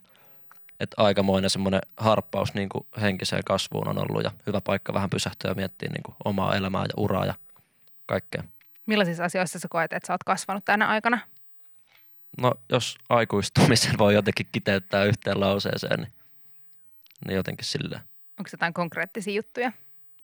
että 0.79 1.03
aikamoinen 1.03 1.49
semmoinen 1.49 1.81
harppaus 1.97 2.53
niinku 2.53 2.87
henkiseen 3.01 3.43
kasvuun 3.45 3.87
on 3.87 3.97
ollut 3.97 4.23
ja 4.23 4.31
hyvä 4.47 4.61
paikka 4.61 4.93
vähän 4.93 5.09
pysähtyä 5.09 5.51
ja 5.51 5.55
miettiä 5.55 5.89
niinku 5.89 6.15
omaa 6.25 6.55
elämää 6.55 6.81
ja 6.81 6.93
uraa 6.97 7.25
ja 7.25 7.33
kaikkea. 8.05 8.43
Millaisissa 8.85 9.25
asioissa 9.25 9.59
sä 9.59 9.67
koet, 9.67 9.93
että 9.93 10.07
sä 10.07 10.13
oot 10.13 10.23
kasvanut 10.23 10.65
tänä 10.65 10.87
aikana? 10.87 11.19
No 12.41 12.53
jos 12.69 12.95
aikuistumisen 13.09 13.97
voi 13.97 14.13
jotenkin 14.13 14.47
kiteyttää 14.51 15.03
yhteen 15.03 15.39
lauseeseen, 15.39 15.99
niin, 15.99 16.11
niin 17.27 17.35
jotenkin 17.35 17.65
silleen. 17.65 18.01
Onko 18.39 18.49
jotain 18.51 18.73
konkreettisia 18.73 19.33
juttuja? 19.33 19.71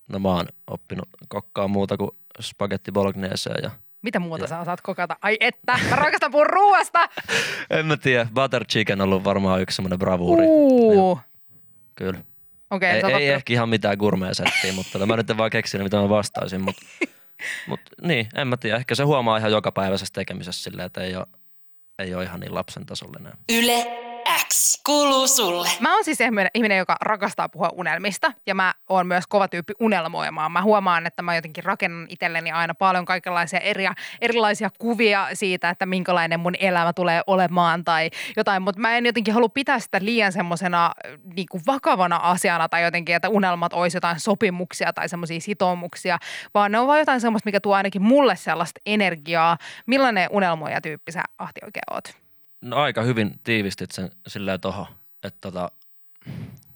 No 0.07 0.19
mä 0.19 0.29
oon 0.29 0.45
oppinut 0.67 1.09
kokkaa 1.27 1.67
muuta 1.67 1.97
kuin 1.97 2.11
spagetti 2.41 2.91
bolognese 2.91 3.49
ja 3.63 3.71
Mitä 4.01 4.19
muuta 4.19 4.43
Ja- 4.43 4.47
sä 4.47 4.59
osaat 4.59 4.81
kokata? 4.81 5.17
Ai 5.21 5.37
että, 5.39 5.79
mä 5.89 5.95
rakastan 5.95 6.31
puhua 6.31 6.43
ruoasta! 6.43 7.09
en 7.69 7.85
mä 7.85 7.97
tiedä, 7.97 8.27
butter 8.33 8.65
chicken 8.65 9.01
on 9.01 9.05
ollut 9.07 9.23
varmaan 9.23 9.61
yksi 9.61 9.75
semmoinen 9.75 9.99
bravuuri. 9.99 10.45
Uu, 10.47 11.19
Kyllä. 11.95 12.19
okei. 12.71 12.89
Ei, 12.89 12.95
ei 12.95 13.03
oppinut- 13.03 13.21
ehkä 13.21 13.53
ihan 13.53 13.69
mitään 13.69 13.97
gourmet-settiä, 13.97 14.73
mutta 14.73 15.05
mä 15.05 15.15
nyt 15.17 15.29
en 15.29 15.37
vaan 15.37 15.49
keksinyt, 15.51 15.85
mitä 15.85 15.97
mä 15.97 16.09
vastaisin. 16.09 16.61
Mutta 16.61 16.81
mut, 17.67 17.79
niin, 18.01 18.27
en 18.35 18.47
mä 18.47 18.57
tiedä. 18.57 18.77
Ehkä 18.77 18.95
se 18.95 19.03
huomaa 19.03 19.37
ihan 19.37 19.51
jokapäiväisessä 19.51 20.13
tekemisessä 20.13 20.63
silleen, 20.63 20.85
että 20.85 21.01
ei 21.01 21.15
ole, 21.15 21.25
ei 21.99 22.15
ole 22.15 22.23
ihan 22.23 22.39
niin 22.39 22.53
lapsen 22.55 22.85
tasolle 22.85 23.17
enää. 23.19 23.37
Yle 23.49 23.85
X 24.47 24.81
kuuluu 24.85 25.27
sulle. 25.27 25.69
Mä 25.79 25.93
oon 25.93 26.03
siis 26.03 26.19
ihminen, 26.53 26.77
joka 26.77 26.95
rakastaa 27.01 27.49
puhua 27.49 27.69
unelmista 27.73 28.31
ja 28.45 28.55
mä 28.55 28.73
oon 28.89 29.07
myös 29.07 29.27
kova 29.27 29.47
tyyppi 29.47 29.73
unelmoimaan. 29.79 30.51
Mä 30.51 30.61
huomaan, 30.61 31.07
että 31.07 31.21
mä 31.21 31.35
jotenkin 31.35 31.63
rakennan 31.63 32.05
itselleni 32.09 32.51
aina 32.51 32.75
paljon 32.75 33.05
kaikenlaisia 33.05 33.59
eri, 33.59 33.85
erilaisia 34.21 34.69
kuvia 34.77 35.27
siitä, 35.33 35.69
että 35.69 35.85
minkälainen 35.85 36.39
mun 36.39 36.55
elämä 36.59 36.93
tulee 36.93 37.21
olemaan 37.27 37.83
tai 37.83 38.09
jotain, 38.37 38.61
mutta 38.61 38.81
mä 38.81 38.97
en 38.97 39.05
jotenkin 39.05 39.33
halua 39.33 39.49
pitää 39.49 39.79
sitä 39.79 39.99
liian 40.01 40.31
semmoisena 40.31 40.91
niin 41.35 41.47
kuin 41.51 41.63
vakavana 41.67 42.15
asiana 42.15 42.69
tai 42.69 42.83
jotenkin, 42.83 43.15
että 43.15 43.29
unelmat 43.29 43.73
olisi 43.73 43.97
jotain 43.97 44.19
sopimuksia 44.19 44.93
tai 44.93 45.09
semmoisia 45.09 45.39
sitoumuksia, 45.39 46.17
vaan 46.53 46.71
ne 46.71 46.79
on 46.79 46.87
vaan 46.87 46.99
jotain 46.99 47.21
semmoista, 47.21 47.47
mikä 47.47 47.59
tuo 47.59 47.75
ainakin 47.75 48.01
mulle 48.01 48.35
sellaista 48.35 48.81
energiaa. 48.85 49.57
Millainen 49.85 50.27
unelmoija 50.31 50.81
tyyppi 50.81 51.11
sä 51.11 51.23
Ahti 51.37 51.59
oikein 51.63 51.93
oot? 51.93 52.26
No 52.61 52.77
aika 52.77 53.01
hyvin 53.01 53.39
tiivistit 53.43 53.91
sen 53.91 54.11
silleen 54.27 54.61
toho, 54.61 54.87
että 55.23 55.37
tota, 55.41 55.71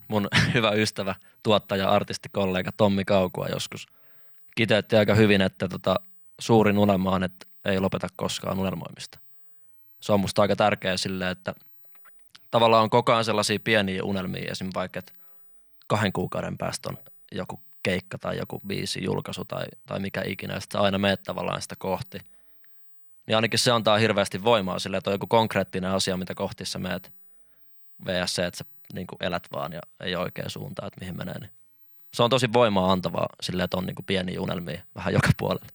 mun 0.07 0.27
hyvä 0.53 0.71
ystävä, 0.71 1.15
tuottaja, 1.43 1.89
artistikollega 1.89 2.71
Tommi 2.71 3.05
Kaukua 3.05 3.47
joskus 3.47 3.87
kiteytti 4.55 4.95
aika 4.95 5.15
hyvin, 5.15 5.41
että 5.41 5.67
tota, 5.67 5.95
suurin 6.39 6.77
unelma 6.77 7.11
on, 7.11 7.23
että 7.23 7.45
ei 7.65 7.79
lopeta 7.79 8.07
koskaan 8.15 8.59
unelmoimista. 8.59 9.19
Se 9.99 10.11
on 10.11 10.19
musta 10.19 10.41
aika 10.41 10.55
tärkeä 10.55 10.97
sille, 10.97 11.29
että 11.29 11.53
tavallaan 12.51 12.83
on 12.83 12.89
koko 12.89 13.11
ajan 13.11 13.25
sellaisia 13.25 13.59
pieniä 13.63 14.03
unelmia, 14.03 14.51
esim. 14.51 14.69
vaikka, 14.73 14.99
että 14.99 15.13
kahden 15.87 16.13
kuukauden 16.13 16.57
päästä 16.57 16.89
on 16.89 16.97
joku 17.31 17.59
keikka 17.83 18.17
tai 18.17 18.37
joku 18.37 18.61
biisi, 18.67 19.03
julkaisu 19.03 19.45
tai, 19.45 19.65
tai 19.85 19.99
mikä 19.99 20.21
ikinä, 20.25 20.59
sitten 20.59 20.81
aina 20.81 20.97
meet 20.97 21.23
tavallaan 21.23 21.61
sitä 21.61 21.75
kohti. 21.79 22.19
Niin 23.31 23.35
ainakin 23.35 23.59
se 23.59 23.71
antaa 23.71 23.97
hirveästi 23.97 24.43
voimaa 24.43 24.79
sille, 24.79 24.97
että 24.97 25.09
on 25.09 25.13
joku 25.13 25.27
konkreettinen 25.27 25.91
asia, 25.91 26.17
mitä 26.17 26.35
kohti 26.35 26.65
sä 26.65 26.79
meet, 26.79 27.11
vs. 28.05 28.39
että 28.39 28.57
sä 28.57 28.65
niin 28.93 29.07
elät 29.19 29.47
vaan 29.51 29.73
ja 29.73 29.81
ei 29.99 30.15
oikea 30.15 30.49
suuntaan, 30.49 30.87
että 30.87 30.99
mihin 30.99 31.17
menee. 31.17 31.39
Niin 31.39 31.49
se 32.13 32.23
on 32.23 32.29
tosi 32.29 32.53
voimaa 32.53 32.91
antavaa 32.91 33.27
sille, 33.41 33.63
että 33.63 33.77
on 33.77 33.85
niin 33.85 33.95
pieniä 34.05 34.41
unelmia 34.41 34.81
vähän 34.95 35.13
joka 35.13 35.29
puolella. 35.37 35.65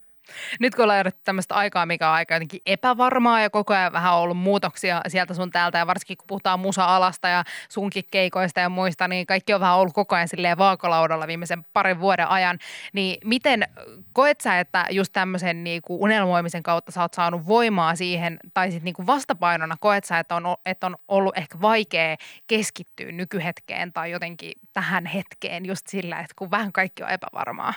Nyt 0.60 0.74
kun 0.74 0.82
ollaan 0.82 1.12
tämmöistä 1.24 1.54
aikaa, 1.54 1.86
mikä 1.86 2.08
on 2.08 2.14
aika 2.14 2.34
jotenkin 2.34 2.60
epävarmaa 2.66 3.40
ja 3.40 3.50
koko 3.50 3.74
ajan 3.74 3.92
vähän 3.92 4.14
ollut 4.14 4.36
muutoksia 4.36 5.00
sieltä 5.08 5.34
sun 5.34 5.50
täältä 5.50 5.78
ja 5.78 5.86
varsinkin 5.86 6.16
kun 6.16 6.26
puhutaan 6.26 6.60
musa-alasta 6.60 7.28
ja 7.28 7.44
sunkin 7.68 8.04
keikoista 8.10 8.60
ja 8.60 8.68
muista, 8.68 9.08
niin 9.08 9.26
kaikki 9.26 9.54
on 9.54 9.60
vähän 9.60 9.76
ollut 9.76 9.94
koko 9.94 10.14
ajan 10.14 10.28
silleen 10.28 10.58
vaakalaudalla 10.58 11.26
viimeisen 11.26 11.64
parin 11.72 12.00
vuoden 12.00 12.28
ajan. 12.28 12.58
Niin 12.92 13.18
miten 13.24 13.68
koet 14.12 14.40
sä, 14.40 14.60
että 14.60 14.86
just 14.90 15.12
tämmöisen 15.12 15.64
niin 15.64 15.82
kuin 15.82 16.00
unelmoimisen 16.00 16.62
kautta 16.62 16.92
sä 16.92 17.02
oot 17.02 17.14
saanut 17.14 17.46
voimaa 17.46 17.96
siihen 17.96 18.38
tai 18.54 18.70
sitten 18.70 18.84
niin 18.84 19.06
vastapainona 19.06 19.76
koet 19.80 20.04
sä, 20.04 20.18
että 20.18 20.36
on, 20.36 20.56
että 20.66 20.86
on 20.86 20.96
ollut 21.08 21.38
ehkä 21.38 21.60
vaikea 21.60 22.16
keskittyä 22.46 23.12
nykyhetkeen 23.12 23.92
tai 23.92 24.10
jotenkin 24.10 24.52
tähän 24.72 25.06
hetkeen 25.06 25.66
just 25.66 25.86
sillä, 25.86 26.20
että 26.20 26.34
kun 26.36 26.50
vähän 26.50 26.72
kaikki 26.72 27.02
on 27.02 27.10
epävarmaa? 27.10 27.74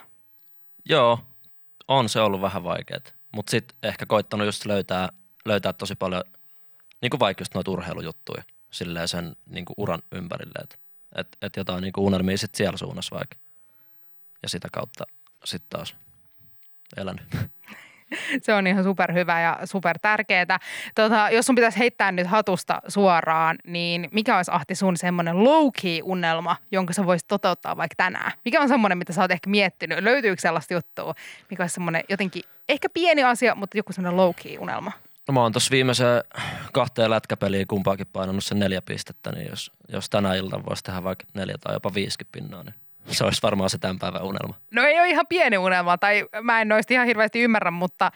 Joo, 0.86 1.20
on 1.90 2.10
se 2.10 2.22
ollut 2.22 2.42
vähän 2.42 2.64
vaikeaa. 2.64 3.00
Mutta 3.32 3.52
sitten 3.52 3.78
ehkä 3.84 4.06
koittanut 4.06 4.46
just 4.46 4.66
löytää, 4.66 5.10
löytää 5.46 5.74
tosi 5.74 5.96
paljon, 5.96 6.24
niin 7.02 7.10
kuin 7.10 7.20
vaikka 7.20 7.42
just 7.42 7.54
noita 7.54 7.72
urheilujuttuja, 7.72 8.44
silleen 8.72 9.08
sen 9.08 9.36
niin 9.46 9.66
uran 9.78 10.02
ympärille. 10.12 10.64
Että 10.64 10.76
et, 11.16 11.38
et 11.42 11.56
jotain 11.58 11.82
niin 11.82 11.94
kuin 11.94 12.06
unelmia 12.06 12.38
sitten 12.38 12.58
siellä 12.58 12.78
suunnassa 12.78 13.16
vaikka. 13.16 13.38
Ja 14.44 14.50
sitä 14.50 14.68
kautta 14.72 15.04
sitten 15.46 15.70
taas 15.70 15.96
elänyt. 16.98 17.26
Se 18.44 18.54
on 18.54 18.68
ihan 18.68 18.84
superhyvä 18.84 19.42
ja 19.42 19.60
super 19.66 20.00
tärkeää. 20.00 20.60
Tota, 20.96 21.30
jos 21.32 21.46
sun 21.46 21.56
pitäisi 21.56 21.80
heittää 21.80 22.12
nyt 22.12 22.28
hatusta 22.28 22.82
suoraan, 22.88 23.58
niin 23.68 24.10
mikä 24.12 24.38
olisi 24.38 24.52
Ahti 24.54 24.76
sun 24.76 24.98
semmoinen 24.98 25.36
low-key 25.36 26.02
unelma, 26.04 26.56
jonka 26.72 26.94
sä 26.94 27.06
voisit 27.06 27.28
toteuttaa 27.28 27.78
vaikka 27.78 27.96
tänään? 27.98 28.32
Mikä 28.46 28.62
on 28.62 28.68
semmoinen, 28.68 28.98
mitä 28.98 29.14
sä 29.14 29.22
oot 29.22 29.32
ehkä 29.32 29.50
miettinyt? 29.50 30.00
Löytyykö 30.00 30.42
sellaista 30.42 30.74
juttua, 30.74 31.14
mikä 31.50 31.64
olisi 31.64 31.74
semmoinen 31.74 32.04
jotenkin 32.10 32.44
ehkä 32.70 32.88
pieni 32.94 33.24
asia, 33.24 33.56
mutta 33.56 33.78
joku 33.78 33.94
semmoinen 33.94 34.20
low-key 34.20 34.60
unelma? 34.60 34.92
No 35.28 35.34
mä 35.34 35.42
oon 35.42 35.52
tuossa 35.52 35.72
viimeiseen 35.72 36.24
kahteen 36.74 37.10
lätkäpeliin 37.10 37.68
kumpaakin 37.68 38.08
painanut 38.14 38.44
sen 38.44 38.60
neljä 38.60 38.82
pistettä, 38.82 39.32
niin 39.32 39.50
jos, 39.50 39.72
jos 39.88 40.10
tänä 40.10 40.36
iltana 40.36 40.66
voisi 40.66 40.84
tehdä 40.84 41.04
vaikka 41.04 41.26
neljä 41.34 41.58
tai 41.58 41.76
jopa 41.76 41.94
viisikin 41.94 42.28
pinnaa, 42.32 42.64
niin 42.64 42.76
se 43.12 43.24
olisi 43.24 43.42
varmaan 43.42 43.70
se 43.70 43.78
tämän 43.78 44.00
päivän 44.00 44.24
unelma. 44.24 44.56
No 44.72 44.84
ei 44.84 45.00
ole 45.00 45.10
ihan 45.10 45.28
pieni 45.28 45.58
unelma, 45.58 45.98
tai 45.98 46.26
mä 46.42 46.62
en 46.62 46.68
noista 46.68 46.94
ihan 46.94 47.08
hirveästi 47.08 47.42
ymmärrä, 47.42 47.72
mutta 47.72 48.12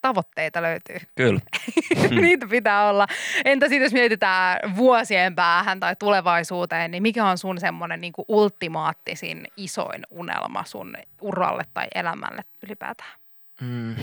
tavoitteita 0.00 0.62
löytyy. 0.62 0.96
Kyllä. 1.14 1.40
Niitä 2.20 2.46
pitää 2.46 2.88
olla. 2.88 3.06
Entä 3.44 3.66
sitten 3.66 3.82
jos 3.82 3.92
mietitään 3.92 4.76
vuosien 4.76 5.34
päähän 5.34 5.80
tai 5.80 5.96
tulevaisuuteen, 5.98 6.90
niin 6.90 7.02
mikä 7.02 7.26
on 7.26 7.38
sun 7.38 7.60
semmoinen 7.60 8.00
niin 8.00 8.12
ultimaattisin 8.28 9.46
isoin 9.56 10.02
unelma 10.10 10.64
sun 10.64 10.96
uralle 11.20 11.64
tai 11.74 11.86
elämälle 11.94 12.42
ylipäätään? 12.62 13.18
Mm. 13.60 13.94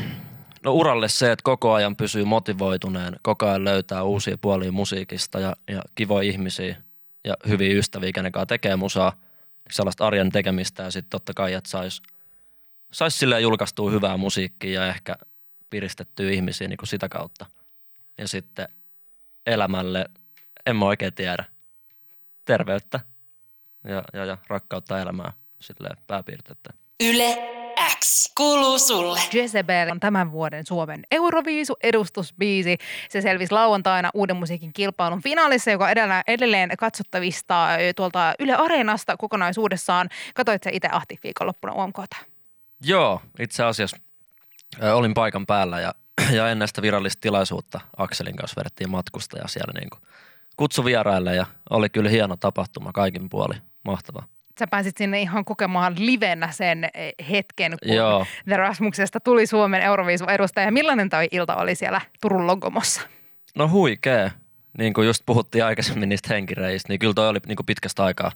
No 0.64 0.72
uralle 0.74 1.10
se, 1.10 1.32
että 1.32 1.44
koko 1.44 1.74
ajan 1.74 1.96
pysyy 1.96 2.26
motivoituneen, 2.26 3.16
koko 3.22 3.48
ajan 3.48 3.66
löytää 3.66 4.04
uusia 4.04 4.38
puolia 4.42 4.72
musiikista 4.72 5.40
ja, 5.40 5.56
ja 5.68 5.82
kivoja 5.96 6.30
ihmisiä 6.30 6.76
ja 7.24 7.34
hyviä 7.48 7.78
ystäviä, 7.78 8.12
kenen 8.12 8.32
kanssa 8.32 8.46
tekee 8.46 8.76
musaa– 8.76 9.14
sellaista 9.72 10.08
arjen 10.08 10.32
tekemistä 10.32 10.84
ja 10.84 10.92
sitten 10.92 11.10
totta 11.10 11.34
kai, 11.34 11.54
että 11.54 11.70
saisi 11.70 12.02
sais 12.92 13.20
silleen 13.20 13.44
julkaistua 13.44 13.92
hyvää 13.92 14.18
musiikkia 14.18 14.82
ja 14.82 14.88
ehkä 14.88 15.16
piristettyä 15.70 16.32
ihmisiä 16.32 16.68
niin 16.68 16.78
kuin 16.78 16.90
sitä 16.90 17.10
kautta. 17.10 17.46
Ja 18.18 18.28
sitten 18.28 18.68
elämälle, 19.46 20.06
en 20.66 20.76
mä 20.76 20.86
oikein 20.86 21.14
tiedä, 21.14 21.46
terveyttä 22.46 23.00
ja, 23.84 24.04
ja, 24.14 24.26
ja 24.26 24.38
rakkautta 24.48 25.02
elämää 25.02 25.34
silleen 25.60 25.98
pääpiirteettä. 26.08 26.74
Yle 27.00 27.38
X 28.00 28.32
kuuluu 28.38 28.80
sulle. 28.80 29.20
Jezebel 29.34 29.92
on 29.92 30.00
tämän 30.00 30.32
vuoden 30.32 30.66
Suomen 30.66 31.04
Euroviisu 31.12 31.76
edustusbiisi. 31.84 32.78
Se 33.10 33.22
selvisi 33.22 33.52
lauantaina 33.52 34.10
uuden 34.14 34.36
musiikin 34.36 34.74
kilpailun 34.74 35.22
finaalissa, 35.22 35.72
joka 35.72 35.90
edelleen, 35.90 36.24
edelleen 36.28 36.70
katsottavista 36.78 37.68
tuolta 37.96 38.34
Yle 38.40 38.56
Areenasta 38.56 39.18
kokonaisuudessaan. 39.18 40.10
Katoit 40.36 40.64
se 40.64 40.70
itse 40.74 40.90
Ahti 40.92 41.20
viikonloppuna 41.24 41.74
UMKta? 41.74 42.18
Joo, 42.82 43.22
itse 43.40 43.64
asiassa 43.64 43.98
olin 44.94 45.14
paikan 45.14 45.46
päällä 45.46 45.80
ja, 45.80 45.94
ja 46.38 46.50
ennen 46.50 46.68
sitä 46.68 46.82
virallista 46.82 47.22
tilaisuutta 47.22 47.80
Akselin 47.98 48.36
kanssa 48.36 48.60
vedettiin 48.60 48.90
matkusta 48.90 49.38
ja 49.38 49.48
siellä 49.48 49.74
niin 49.80 49.90
kutsu 50.58 50.86
vieraille 50.86 51.36
ja 51.36 51.46
oli 51.70 51.90
kyllä 51.90 52.10
hieno 52.10 52.36
tapahtuma 52.36 52.92
kaikin 52.92 53.30
puoli. 53.30 53.56
Mahtavaa 53.84 54.26
sä 54.60 54.68
pääsit 54.68 54.98
sinne 54.98 55.22
ihan 55.22 55.46
kokemaan 55.46 55.96
livenä 55.98 56.52
sen 56.52 56.84
eh, 56.94 57.14
hetken, 57.30 57.74
kun 57.84 57.94
Joo. 57.96 58.26
The 58.46 58.58
Rasmuksesta 58.58 59.20
tuli 59.20 59.46
Suomen 59.46 59.82
Euroviisun 59.82 60.30
edustaja. 60.30 60.72
Millainen 60.72 61.10
toi 61.10 61.28
ilta 61.32 61.56
oli 61.56 61.76
siellä 61.76 62.02
Turun 62.22 62.48
Logomossa? 62.48 63.02
No 63.56 63.70
huikee. 63.70 64.32
Niin 64.78 64.94
kuin 64.94 65.08
just 65.08 65.24
puhuttiin 65.26 65.66
aikaisemmin 65.66 66.10
niistä 66.10 66.34
henkireistä, 66.34 66.90
niin 66.90 67.00
kyllä 67.00 67.14
toi 67.14 67.30
oli 67.30 67.40
niin 67.48 67.56
kuin 67.56 67.66
pitkästä 67.66 68.04
aikaa 68.04 68.32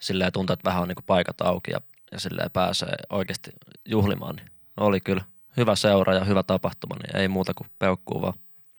silleen 0.00 0.32
tuntuu, 0.32 0.54
että 0.54 0.68
vähän 0.68 0.82
on 0.82 0.88
niin 0.88 0.96
kuin 0.96 1.04
paikat 1.06 1.40
auki 1.40 1.70
ja, 1.70 1.80
ja 2.12 2.20
silleen 2.20 2.50
pääsee 2.50 2.94
oikeasti 3.10 3.50
juhlimaan. 3.84 4.36
Niin 4.36 4.48
oli 4.76 5.00
kyllä 5.00 5.22
hyvä 5.56 5.76
seura 5.76 6.14
ja 6.14 6.24
hyvä 6.24 6.42
tapahtuma, 6.42 6.94
niin 6.94 7.16
ei 7.16 7.28
muuta 7.28 7.54
kuin 7.54 7.68
peukkuu 7.78 8.22
vaan. 8.22 8.34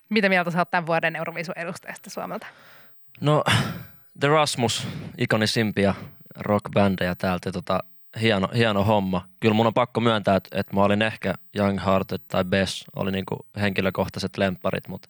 Mitä 0.09 0.29
mieltä 0.29 0.51
sä 0.51 0.57
oot 0.59 0.71
tämän 0.71 0.85
vuoden 0.85 1.15
Euroviisun 1.15 1.57
edustajasta 1.57 2.09
Suomelta? 2.09 2.47
No 3.21 3.43
The 4.19 4.27
Rasmus, 4.27 4.87
ikonisimpia 5.17 5.93
rockbändejä 6.35 7.15
täältä. 7.15 7.51
Tota, 7.51 7.79
hieno, 8.21 8.47
hieno 8.55 8.83
homma. 8.83 9.27
Kyllä 9.39 9.55
mun 9.55 9.67
on 9.67 9.73
pakko 9.73 10.01
myöntää, 10.01 10.35
että, 10.35 10.59
että 10.59 10.75
mä 10.75 10.83
olin 10.83 11.01
ehkä 11.01 11.33
Young 11.57 11.85
Hearted 11.85 12.19
tai 12.27 12.43
Bess, 12.43 12.85
oli 12.95 13.11
niinku 13.11 13.45
henkilökohtaiset 13.61 14.37
lempparit, 14.37 14.87
mutta 14.87 15.09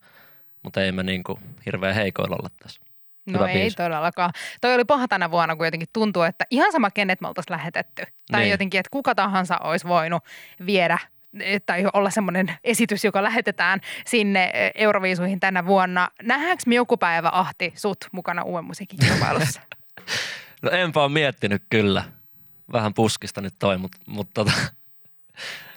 mutta 0.66 0.82
ei 0.82 0.92
me 0.92 1.04
niinku 1.04 1.40
hirveän 1.66 1.96
heikoilla 1.96 2.36
olla 2.40 2.50
tässä. 2.64 2.82
No 3.26 3.40
Hyvä 3.40 3.50
ei 3.50 3.60
biisi. 3.60 3.76
todellakaan. 3.76 4.32
Toi 4.62 4.74
oli 4.76 4.86
paha 4.86 5.08
tänä 5.08 5.32
vuonna, 5.32 5.56
kun 5.56 5.68
jotenkin 5.68 5.90
tuntuu, 5.94 6.22
että 6.22 6.46
ihan 6.52 6.72
sama 6.72 6.92
kenet 6.92 7.22
me 7.22 7.28
oltaisiin 7.28 7.58
lähetetty. 7.58 8.04
Tai 8.32 8.42
niin. 8.42 8.52
jotenkin, 8.52 8.80
että 8.80 8.90
kuka 8.92 9.16
tahansa 9.16 9.58
olisi 9.58 9.88
voinut 9.88 10.24
viedä 10.66 10.98
tai 11.66 11.86
olla 11.94 12.10
semmoinen 12.10 12.52
esitys, 12.64 13.04
joka 13.06 13.24
lähetetään 13.24 13.80
sinne 14.06 14.52
Euroviisuihin 14.76 15.40
tänä 15.40 15.66
vuonna. 15.66 16.10
Nähdäänkö 16.22 16.64
me 16.68 16.76
joku 16.76 16.98
päivä 16.98 17.30
Ahti 17.34 17.74
sut 17.76 17.98
mukana 18.12 18.44
uuden 18.44 18.66
musiikin 18.66 19.00
kilpailussa? 19.00 19.62
No 20.66 20.72
enpä 20.72 21.04
ole 21.04 21.12
miettinyt 21.12 21.64
kyllä. 21.70 22.04
Vähän 22.72 22.94
puskista 22.94 23.42
nyt 23.42 23.54
toi, 23.60 23.78
mutta 23.78 23.98
mut 24.08 24.28
tota, 24.34 24.52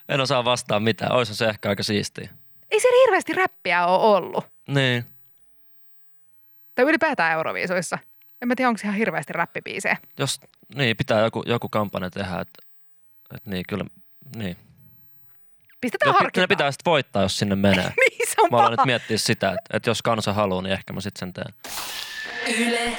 en 0.09 0.21
osaa 0.21 0.45
vastaa 0.45 0.81
mitään. 0.81 1.13
Oisa 1.13 1.35
se 1.35 1.47
ehkä 1.47 1.69
aika 1.69 1.83
siistiä. 1.83 2.31
Ei 2.71 2.81
se 2.81 2.89
hirveästi 3.05 3.33
räppiä 3.33 3.87
ole 3.87 4.17
ollut. 4.17 4.47
Niin. 4.69 5.05
Tai 6.75 6.85
ylipäätään 6.85 7.33
Euroviisuissa. 7.33 7.99
En 8.43 8.49
mä 8.49 8.55
tiedä, 8.57 8.69
onko 8.69 8.79
se 8.79 8.87
ihan 8.87 8.97
hirveästi 8.97 9.33
räppibiisejä. 9.33 9.97
Jos, 10.19 10.41
niin, 10.75 10.97
pitää 10.97 11.21
joku, 11.21 11.43
joku 11.47 11.69
kampanja 11.69 12.11
tehdä, 12.11 12.41
että 12.41 12.63
et 13.35 13.47
niin, 13.47 13.65
kyllä, 13.69 13.85
niin. 14.37 14.57
Pistetään 15.81 16.15
harkintaan. 16.15 16.43
Ne 16.43 16.47
pitää 16.47 16.73
sitten 16.73 16.91
voittaa, 16.91 17.23
jos 17.23 17.39
sinne 17.39 17.57
menee. 17.57 17.93
niin, 18.11 18.29
se 18.29 18.35
on 18.39 18.49
Mä 18.51 18.57
alan 18.57 18.71
nyt 18.71 18.87
miettiä 18.87 19.19
sitä, 19.19 19.49
että, 19.49 19.77
että 19.77 19.91
jos 19.91 20.03
kansa 20.03 20.33
haluaa, 20.33 20.63
niin 20.63 20.73
ehkä 20.73 20.93
mä 20.93 21.01
sitten 21.01 21.21
sen 21.21 21.33
teen. 21.33 21.55
Yle. 22.59 22.99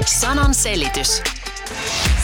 Sanan 0.00 0.54
selitys. 0.54 1.22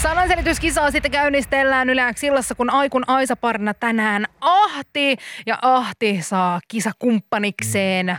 Sananselityskisaa 0.03 0.91
sitten 0.91 1.11
käynnistellään 1.11 1.91
yleensä 1.91 2.27
illassa, 2.27 2.55
kun 2.55 2.71
Aikun 2.71 3.05
Aisa 3.07 3.37
parina 3.37 3.75
tänään 3.75 4.25
Ahti. 4.41 5.17
Ja 5.47 5.59
Ahti 5.63 6.23
saa 6.23 6.61
kisakumppanikseen 6.69 8.17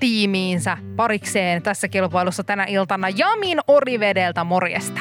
tiimiinsä 0.00 0.76
parikseen 0.96 1.62
tässä 1.62 1.88
kilpailussa 1.88 2.44
tänä 2.44 2.64
iltana 2.64 3.08
Jamin 3.08 3.58
Orivedeltä. 3.66 4.44
Morjesta. 4.44 5.00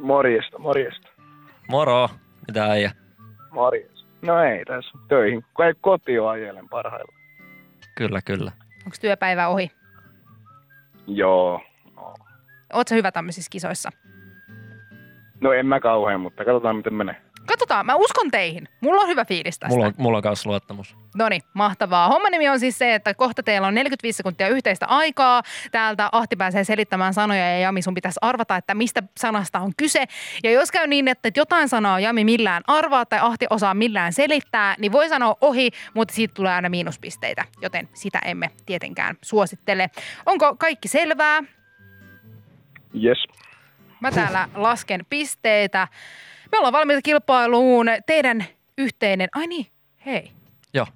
Morjesta, 0.00 0.58
morjesta. 0.58 1.08
Moro. 1.68 2.08
Mitä 2.48 2.64
äijä? 2.64 2.90
Morjesta. 3.50 4.06
No 4.22 4.42
ei 4.42 4.64
tässä 4.64 4.90
töihin. 5.08 5.44
Kotiin 5.80 6.22
ajelen 6.22 6.68
parhailla. 6.68 7.12
Kyllä, 7.94 8.20
kyllä. 8.22 8.52
Onko 8.86 8.96
työpäivä 9.00 9.48
ohi? 9.48 9.70
Joo. 11.06 11.60
Oot 11.96 12.29
sä 12.88 12.94
hyvä 12.94 13.12
tämmöisissä 13.12 13.50
kisoissa? 13.50 13.90
No 15.40 15.52
en 15.52 15.66
mä 15.66 15.80
kauhean, 15.80 16.20
mutta 16.20 16.44
katsotaan 16.44 16.76
miten 16.76 16.94
menee. 16.94 17.16
Katsotaan, 17.46 17.86
mä 17.86 17.94
uskon 17.94 18.30
teihin. 18.30 18.68
Mulla 18.80 19.02
on 19.02 19.08
hyvä 19.08 19.24
fiilis 19.24 19.58
tästä. 19.58 19.74
Mulla 19.74 19.86
on, 19.86 19.94
mulla 19.96 20.16
on 20.16 20.22
kanssa 20.22 20.48
luottamus. 20.50 20.96
No 21.16 21.28
niin, 21.28 21.42
mahtavaa. 21.54 22.08
Homman 22.08 22.32
nimi 22.32 22.48
on 22.48 22.60
siis 22.60 22.78
se, 22.78 22.94
että 22.94 23.14
kohta 23.14 23.42
teillä 23.42 23.66
on 23.66 23.74
45 23.74 24.16
sekuntia 24.16 24.48
yhteistä 24.48 24.86
aikaa. 24.86 25.42
Täältä 25.70 26.08
Ahti 26.12 26.36
pääsee 26.36 26.64
selittämään 26.64 27.14
sanoja 27.14 27.50
ja 27.50 27.58
Jami 27.58 27.82
sun 27.82 27.94
pitäisi 27.94 28.18
arvata, 28.22 28.56
että 28.56 28.74
mistä 28.74 29.02
sanasta 29.18 29.60
on 29.60 29.72
kyse. 29.76 30.04
Ja 30.44 30.50
jos 30.50 30.70
käy 30.70 30.86
niin, 30.86 31.08
että 31.08 31.30
jotain 31.36 31.68
sanaa 31.68 32.00
Jami 32.00 32.24
millään 32.24 32.62
arvaa 32.66 33.06
tai 33.06 33.18
Ahti 33.22 33.46
osaa 33.50 33.74
millään 33.74 34.12
selittää, 34.12 34.74
niin 34.78 34.92
voi 34.92 35.08
sanoa 35.08 35.36
ohi, 35.40 35.70
mutta 35.94 36.14
siitä 36.14 36.34
tulee 36.34 36.52
aina 36.52 36.68
miinuspisteitä, 36.68 37.44
joten 37.62 37.88
sitä 37.94 38.18
emme 38.24 38.50
tietenkään 38.66 39.16
suosittele. 39.22 39.90
Onko 40.26 40.56
kaikki 40.56 40.88
selvää? 40.88 41.42
Yes. 43.04 43.18
Mä 44.00 44.10
täällä 44.12 44.48
lasken 44.54 45.06
pisteitä. 45.10 45.88
Me 46.52 46.58
ollaan 46.58 46.72
valmiita 46.72 47.02
kilpailuun. 47.02 47.86
Teidän 48.06 48.44
yhteinen... 48.78 49.28
Ai 49.34 49.46
niin, 49.46 49.66
hei. 50.06 50.30
Joo, 50.74 50.86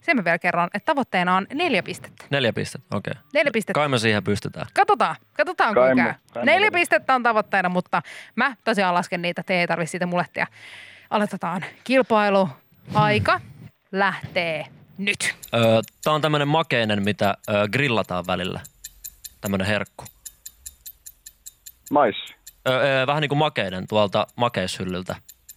Sen 0.00 0.16
mä 0.16 0.24
vielä 0.24 0.38
kerron, 0.38 0.68
että 0.74 0.86
tavoitteena 0.92 1.36
on 1.36 1.46
neljä 1.54 1.82
pistettä. 1.82 2.24
neljä 2.30 2.52
pistettä, 2.52 2.96
okei. 2.96 3.14
Neljä 3.34 3.50
pistettä. 3.52 3.78
Kai 3.80 3.88
me 3.88 3.98
siihen 3.98 4.24
pystytään. 4.24 4.66
Katsotaan, 4.74 5.16
katsotaan 5.32 5.74
kuinka 5.74 6.02
käy. 6.04 6.14
kai 6.32 6.44
Neljä 6.44 6.70
pistettä 6.70 7.14
on 7.14 7.22
tavoitteena, 7.22 7.68
mutta 7.68 8.02
mä 8.36 8.56
tosiaan 8.64 8.94
lasken 8.94 9.22
niitä, 9.22 9.42
te 9.42 9.60
ei 9.60 9.66
tarvitse 9.66 9.90
siitä 9.90 10.06
mulehtia. 10.06 10.46
Aloitetaan 11.10 11.64
kilpailu. 11.84 12.48
Aika 12.94 13.40
lähtee 13.92 14.66
nyt. 14.98 15.34
Öö, 15.54 15.80
Tämä 16.04 16.14
on 16.14 16.20
tämmöinen 16.20 16.48
makeinen, 16.48 17.04
mitä 17.04 17.34
öö, 17.50 17.68
grillataan 17.68 18.24
välillä. 18.26 18.60
Tämmöinen 19.40 19.66
herkku. 19.66 20.04
Maissi. 21.94 22.34
Öö, 22.68 22.80
öö, 22.80 23.06
vähän 23.06 23.20
niin 23.20 23.28
kuin 23.28 23.38
makeinen 23.38 23.86
tuolta 23.88 24.26
makeishyllyltä. 24.36 25.16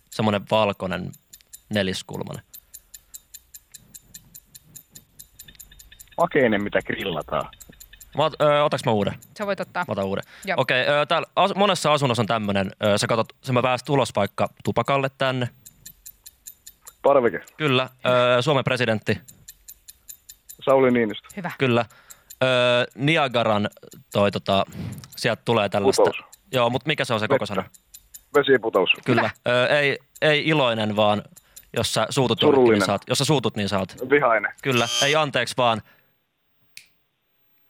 Semmoinen 0.10 0.41
valkoinen 0.51 1.12
neliskulmanen. 1.70 2.44
Makeinen, 6.17 6.63
mitä 6.63 6.82
grillataan. 6.82 7.50
Mä, 8.17 8.24
öö, 8.41 8.63
otaks 8.63 8.86
mä 8.86 8.91
uuden? 8.91 9.13
Sä 9.38 9.46
voit 9.46 9.60
ottaa. 9.60 9.86
Mä 9.88 9.91
otan 9.91 10.06
uuden. 10.06 10.24
Joo. 10.46 10.56
Okei, 10.62 10.88
öö, 10.88 11.06
täällä 11.06 11.27
as- 11.36 11.56
monessa 11.56 11.94
asunnossa 11.94 12.22
on 12.24 12.27
tämmöinen, 12.27 12.72
öö, 12.84 12.98
sä 12.98 13.08
katsot, 13.08 13.29
sä 13.44 13.53
mä 13.53 13.62
pääst 13.62 13.89
ulos 13.89 14.10
vaikka 14.15 14.50
tupakalle 14.63 15.10
tänne. 15.17 15.50
Parvike. 17.01 17.39
Kyllä, 17.58 17.89
öö, 18.06 18.41
Suomen 18.41 18.63
presidentti, 18.63 19.22
Sauli 20.65 20.91
Niinistö. 20.91 21.27
Hyvä. 21.38 21.51
kyllä. 21.58 21.86
Öö, 22.44 22.86
Niagaran 22.96 23.70
toi 24.13 24.32
tota, 24.32 24.65
sieltä 25.17 25.41
tulee 25.46 25.70
tällaista. 25.70 26.03
Putous. 26.03 26.24
Joo, 26.53 26.70
mutta 26.70 26.88
mikä 26.88 27.06
se 27.06 27.13
on 27.13 27.20
se 27.20 27.27
koko 27.27 27.46
sana? 27.46 27.63
Vesiputous. 28.36 28.89
Kyllä. 29.06 29.29
Öö, 29.48 29.67
ei, 29.79 29.98
ei 30.22 30.48
iloinen, 30.48 30.96
vaan 30.96 31.24
jos 31.77 31.94
sä 31.94 32.08
suutut 32.10 32.41
jollekin, 32.41 32.72
niin 32.72 32.86
saat, 32.86 33.01
jos 33.10 33.17
sä 33.17 33.25
suutut, 33.25 33.56
niin 33.56 33.70
saat. 33.70 33.96
Vihainen. 34.10 34.53
Kyllä, 34.63 34.88
ei 35.03 35.15
anteeksi 35.15 35.53
vaan. 35.58 35.82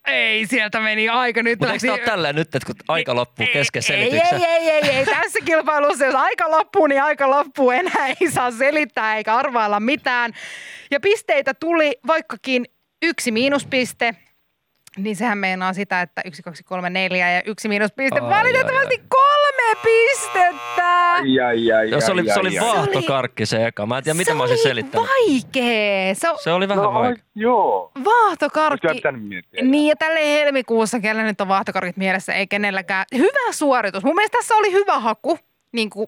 Ei, 0.07 0.45
sieltä 0.45 0.79
meni 0.79 1.09
aika 1.09 1.43
nyt. 1.43 1.59
Mutta 1.59 1.73
eikö 1.73 1.87
tää 1.87 1.95
ole 1.95 2.05
tälleen 2.05 2.35
nyt, 2.35 2.55
että 2.55 2.65
kun 2.65 2.75
aika 2.87 3.15
loppuu 3.15 3.47
kesken 3.53 3.79
Ei, 3.79 3.87
selityksen? 3.87 4.41
ei, 4.41 4.69
ei, 4.69 4.69
ei, 4.69 4.89
ei. 4.89 5.05
Tässä 5.05 5.39
kilpailussa, 5.45 6.05
jos 6.05 6.15
aika 6.15 6.51
loppuu, 6.51 6.87
niin 6.87 7.03
aika 7.03 7.29
loppuu. 7.29 7.71
Enää 7.71 8.07
ei 8.07 8.31
saa 8.31 8.51
selittää 8.51 9.17
eikä 9.17 9.35
arvailla 9.35 9.79
mitään. 9.79 10.33
Ja 10.91 10.99
pisteitä 10.99 11.53
tuli 11.53 11.97
vaikkakin 12.07 12.65
yksi 13.01 13.31
miinuspiste, 13.31 14.15
niin 14.97 15.15
sehän 15.15 15.37
meinaa 15.37 15.73
sitä, 15.73 16.01
että 16.01 16.21
yksi, 16.25 16.43
kaksi, 16.43 16.63
kolme, 16.63 16.89
neljä 16.89 17.31
ja 17.31 17.41
yksi 17.45 17.67
miinuspiste. 17.67 18.19
Ai, 18.19 18.29
Valitettavasti 18.29 18.95
ai, 18.95 19.01
ai. 19.01 19.07
kolme 19.09 19.81
pistettä. 19.83 21.11
Ai, 21.11 21.39
ai, 21.39 21.71
ai, 21.71 21.89
Joo, 21.89 22.01
se 22.01 22.11
oli, 22.11 22.21
ai, 22.21 22.33
se 22.33 22.39
oli 22.39 22.59
ai, 22.59 22.65
vaahtokarkki 22.67 23.45
se 23.45 23.65
eka. 23.67 23.85
Mä 23.85 23.97
en 23.97 24.03
tiedä, 24.03 24.17
miten 24.17 24.33
se 24.33 24.37
mä 24.37 24.43
olisin 24.43 24.55
oli 24.55 24.63
selittänyt. 24.63 25.07
vaikee. 25.09 26.13
Se 26.13 26.29
on 26.29 26.37
Se 26.43 26.51
oli 26.51 26.67
vähän 26.67 26.83
No, 26.83 26.89
ai, 26.89 27.07
vaikea. 27.07 27.23
joo. 27.35 27.91
vaahtokarkki. 28.05 28.87
Miettiä. 29.17 29.63
Niin 29.63 29.87
ja 29.87 29.95
tälle 29.95 30.19
helmikuussa, 30.31 30.99
kellä 30.99 31.23
nyt 31.23 31.41
on 31.41 31.47
vaahtokarkit 31.47 31.97
mielessä, 31.97 32.33
ei 32.33 32.47
kenelläkään. 32.47 33.05
Hyvä 33.17 33.51
suoritus. 33.51 34.03
Mun 34.03 34.15
mielestä 34.15 34.37
tässä 34.37 34.55
oli 34.55 34.71
hyvä 34.71 34.99
haku. 34.99 35.39
Niin 35.71 35.89
kuin, 35.89 36.07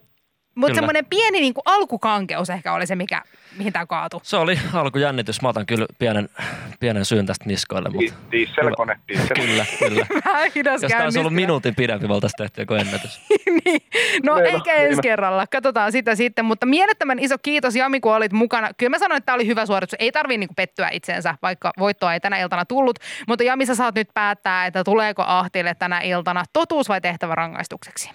mutta 0.59 0.75
semmoinen 0.75 1.05
pieni 1.05 1.39
niin 1.39 1.53
kuin 1.53 1.63
alkukankeus 1.65 2.49
ehkä 2.49 2.73
oli 2.73 2.87
se, 2.87 2.95
mikä, 2.95 3.21
mihin 3.57 3.73
tämä 3.73 3.85
kaatui. 3.85 4.19
Se 4.23 4.37
oli 4.37 4.59
alkujännitys. 4.73 5.41
Mä 5.41 5.49
otan 5.49 5.65
kyllä 5.65 5.85
pienen, 5.99 6.29
pienen 6.79 7.05
syyn 7.05 7.25
tästä 7.25 7.45
niskoille, 7.45 7.89
mutta 7.89 8.15
Di- 8.31 8.47
Dieselkone, 8.47 8.99
diesel. 9.07 9.27
kyllä, 9.41 9.65
kyllä. 10.53 10.71
Jos 10.71 10.81
tämä 10.81 11.03
olisi 11.03 11.19
ollut 11.19 11.33
minuutin 11.33 11.75
pidempi, 11.75 12.07
me 12.07 12.13
oltaisiin 12.13 12.37
tehty 12.37 12.61
joku 12.61 12.73
ennätys. 12.73 13.21
niin. 13.65 13.81
No 14.23 14.35
Meillä- 14.35 14.49
eikä 14.49 14.73
ensi 14.73 15.01
kerralla. 15.01 15.47
Katsotaan 15.47 15.91
sitä 15.91 16.15
sitten. 16.15 16.45
Mutta 16.45 16.65
mielettömän 16.65 17.19
iso 17.19 17.35
kiitos 17.37 17.75
Jami, 17.75 17.99
kun 17.99 18.15
olit 18.15 18.33
mukana. 18.33 18.69
Kyllä 18.77 18.89
mä 18.89 18.99
sanoin, 18.99 19.17
että 19.17 19.25
tämä 19.25 19.35
oli 19.35 19.47
hyvä 19.47 19.65
suoritus. 19.65 19.95
Ei 19.99 20.11
tarvii 20.11 20.37
niinku 20.37 20.53
pettyä 20.53 20.89
itseensä, 20.91 21.35
vaikka 21.41 21.71
voittoa 21.79 22.13
ei 22.13 22.19
tänä 22.19 22.37
iltana 22.37 22.65
tullut. 22.65 22.99
Mutta 23.27 23.43
Jami, 23.43 23.65
sä 23.65 23.75
saat 23.75 23.95
nyt 23.95 24.09
päättää, 24.13 24.65
että 24.65 24.83
tuleeko 24.83 25.23
Ahtille 25.27 25.75
tänä 25.75 25.99
iltana 26.01 26.43
totuus 26.53 26.89
vai 26.89 27.01
tehtävä 27.01 27.35
rangaistukseksi. 27.35 28.09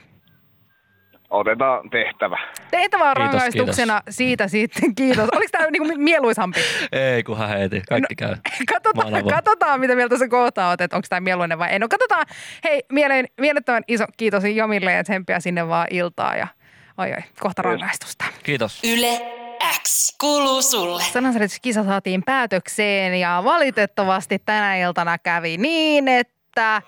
Otetaan 1.35 1.91
tehtävä. 1.91 2.39
Tehtävä 2.71 3.05
on 3.11 3.17
Kiitos, 3.17 3.33
rangaistuksena 3.33 4.03
siitä 4.11 4.49
sitten. 4.49 4.95
Kiitos. 4.95 5.29
Oliko 5.33 5.49
tämä 5.53 5.71
niinku 5.71 5.89
mieluisampi? 5.97 6.61
Ei, 6.93 7.23
kunhan 7.23 7.49
heiti. 7.49 7.83
Kaikki 7.89 8.15
käy. 8.15 8.37
Katsotaan, 8.73 9.25
katsotaan, 9.29 9.81
mitä 9.81 9.95
mieltä 9.95 10.19
sä 10.19 10.29
kohtaa 10.29 10.69
oot, 10.69 10.81
että 10.81 10.97
onko 10.97 11.07
tämä 11.09 11.21
mieluinen 11.21 11.59
vai 11.59 11.71
ei. 11.71 11.79
No 11.79 11.89
katsotaan. 11.89 12.27
Hei, 12.65 12.83
mieleen, 12.93 13.27
mielettömän 13.41 13.83
iso 13.89 14.05
kiitos 14.17 14.45
Jamille 14.45 14.93
ja 14.93 15.05
tsemppiä 15.05 15.41
sinne 15.41 15.69
vaan 15.69 15.87
iltaa 15.91 16.37
ja 16.37 16.47
oi 16.99 17.11
oi, 17.11 17.23
kohta 17.41 17.63
rangaistusta. 17.63 18.25
Kiitos. 18.43 18.85
Yle 18.85 19.21
X 19.83 20.17
kuuluu 20.21 20.63
sulle. 20.63 21.03
Sanansälityskisa 21.03 21.85
saatiin 21.85 22.23
päätökseen 22.23 23.21
ja 23.21 23.43
valitettavasti 23.45 24.39
tänä 24.39 24.77
iltana 24.77 25.19
kävi 25.19 25.57
niin, 25.57 26.09
että 26.09 26.83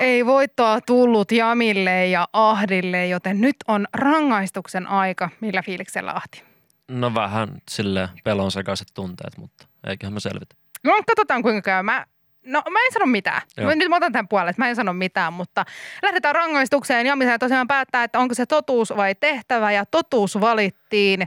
ei 0.00 0.26
voittoa 0.26 0.80
tullut 0.80 1.32
Jamille 1.32 2.06
ja 2.06 2.28
Ahdille, 2.32 3.06
joten 3.06 3.40
nyt 3.40 3.56
on 3.68 3.86
rangaistuksen 3.92 4.86
aika. 4.86 5.30
Millä 5.40 5.62
fiiliksellä 5.62 6.12
Ahti? 6.12 6.42
No 6.88 7.14
vähän 7.14 7.48
sille 7.70 8.08
pelon 8.24 8.50
sekaiset 8.50 8.88
tunteet, 8.94 9.38
mutta 9.38 9.66
eiköhän 9.86 10.14
me 10.14 10.20
selvitä. 10.20 10.54
No 10.84 10.92
katsotaan 11.06 11.42
kuinka 11.42 11.62
käy. 11.62 11.82
Mä, 11.82 12.06
no 12.46 12.62
mä 12.70 12.78
en 12.86 12.92
sano 12.92 13.06
mitään. 13.06 13.42
Joo. 13.56 13.74
Nyt 13.74 13.88
mä 13.88 13.96
otan 13.96 14.12
tämän 14.12 14.28
puolelle, 14.28 14.50
että 14.50 14.62
mä 14.62 14.68
en 14.68 14.76
sano 14.76 14.92
mitään, 14.92 15.32
mutta 15.32 15.64
lähdetään 16.02 16.34
rangaistukseen. 16.34 17.06
Jami 17.06 17.24
sai 17.24 17.38
tosiaan 17.38 17.68
päättää, 17.68 18.04
että 18.04 18.18
onko 18.18 18.34
se 18.34 18.46
totuus 18.46 18.92
vai 18.96 19.14
tehtävä 19.14 19.72
ja 19.72 19.86
totuus 19.86 20.40
valittiin. 20.40 21.20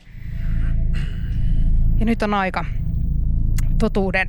Ja 2.00 2.06
nyt 2.06 2.24
on 2.24 2.34
aika 2.34 2.66
totuuden. 3.80 4.28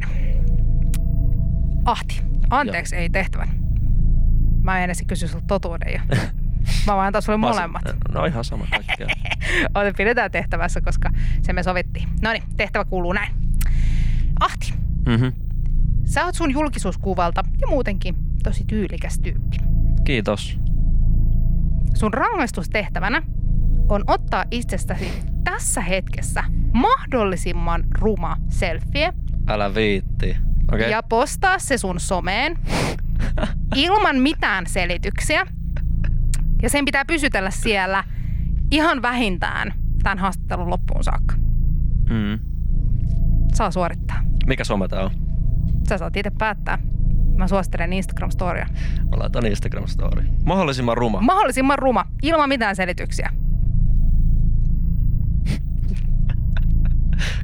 Ahti. 1.84 2.20
Anteeksi, 2.50 2.96
ei 2.96 3.10
tehtävän. 3.10 3.63
Mä 4.64 4.78
en 4.78 4.84
edes 4.84 5.02
kysy 5.06 5.28
sulta 5.28 5.44
totuuden 5.46 5.92
jo. 5.92 6.00
Mä 6.86 6.96
vaan 6.96 7.06
antaa 7.06 7.20
sulle 7.20 7.38
molemmat. 7.38 7.82
No 8.14 8.24
ihan 8.24 8.44
sama 8.44 8.66
kaikki 8.70 8.92
käy. 8.98 9.06
Ota, 9.74 9.92
pidetään 9.96 10.30
tehtävässä, 10.30 10.80
koska 10.80 11.10
se 11.42 11.52
me 11.52 11.62
sovittiin. 11.62 12.08
No 12.22 12.32
niin, 12.32 12.42
tehtävä 12.56 12.84
kuuluu 12.84 13.12
näin. 13.12 13.32
Ahti, 14.40 14.74
Mhm. 15.08 15.26
Sä 16.04 16.24
oot 16.24 16.34
sun 16.34 16.50
julkisuuskuvalta 16.52 17.42
ja 17.60 17.66
muutenkin 17.68 18.16
tosi 18.42 18.64
tyylikäs 18.66 19.18
tyyppi. 19.18 19.56
Kiitos. 20.04 20.58
Sun 21.94 22.14
rangaistustehtävänä 22.14 23.22
on 23.88 24.04
ottaa 24.06 24.44
itsestäsi 24.50 25.22
tässä 25.44 25.80
hetkessä 25.80 26.44
mahdollisimman 26.72 27.84
ruma 27.98 28.36
selfie 28.48 29.12
Älä 29.48 29.74
viitti. 29.74 30.36
Okay. 30.72 30.80
ja 30.90 31.02
postaa 31.02 31.58
se 31.58 31.78
sun 31.78 32.00
someen 32.00 32.58
ilman 33.74 34.16
mitään 34.16 34.66
selityksiä. 34.66 35.46
Ja 36.62 36.70
sen 36.70 36.84
pitää 36.84 37.04
pysytellä 37.04 37.50
siellä 37.50 38.04
ihan 38.70 39.02
vähintään 39.02 39.74
tämän 40.02 40.18
haastattelun 40.18 40.70
loppuun 40.70 41.04
saakka. 41.04 41.34
Mm. 42.10 42.38
Saa 43.54 43.70
suorittaa. 43.70 44.22
Mikä 44.46 44.64
some 44.64 44.88
tää 44.88 45.04
on? 45.04 45.10
Sä 45.88 45.98
saat 45.98 46.16
itse 46.16 46.30
päättää. 46.38 46.78
Mä 47.36 47.48
suosittelen 47.48 47.90
Instagram-storia. 47.92 48.66
Mä 49.10 49.18
laitan 49.18 49.46
Instagram 49.46 49.86
story. 49.86 50.24
Mahdollisimman 50.44 50.96
ruma. 50.96 51.20
Mahdollisimman 51.20 51.78
ruma, 51.78 52.04
ilman 52.22 52.48
mitään 52.48 52.76
selityksiä. 52.76 53.30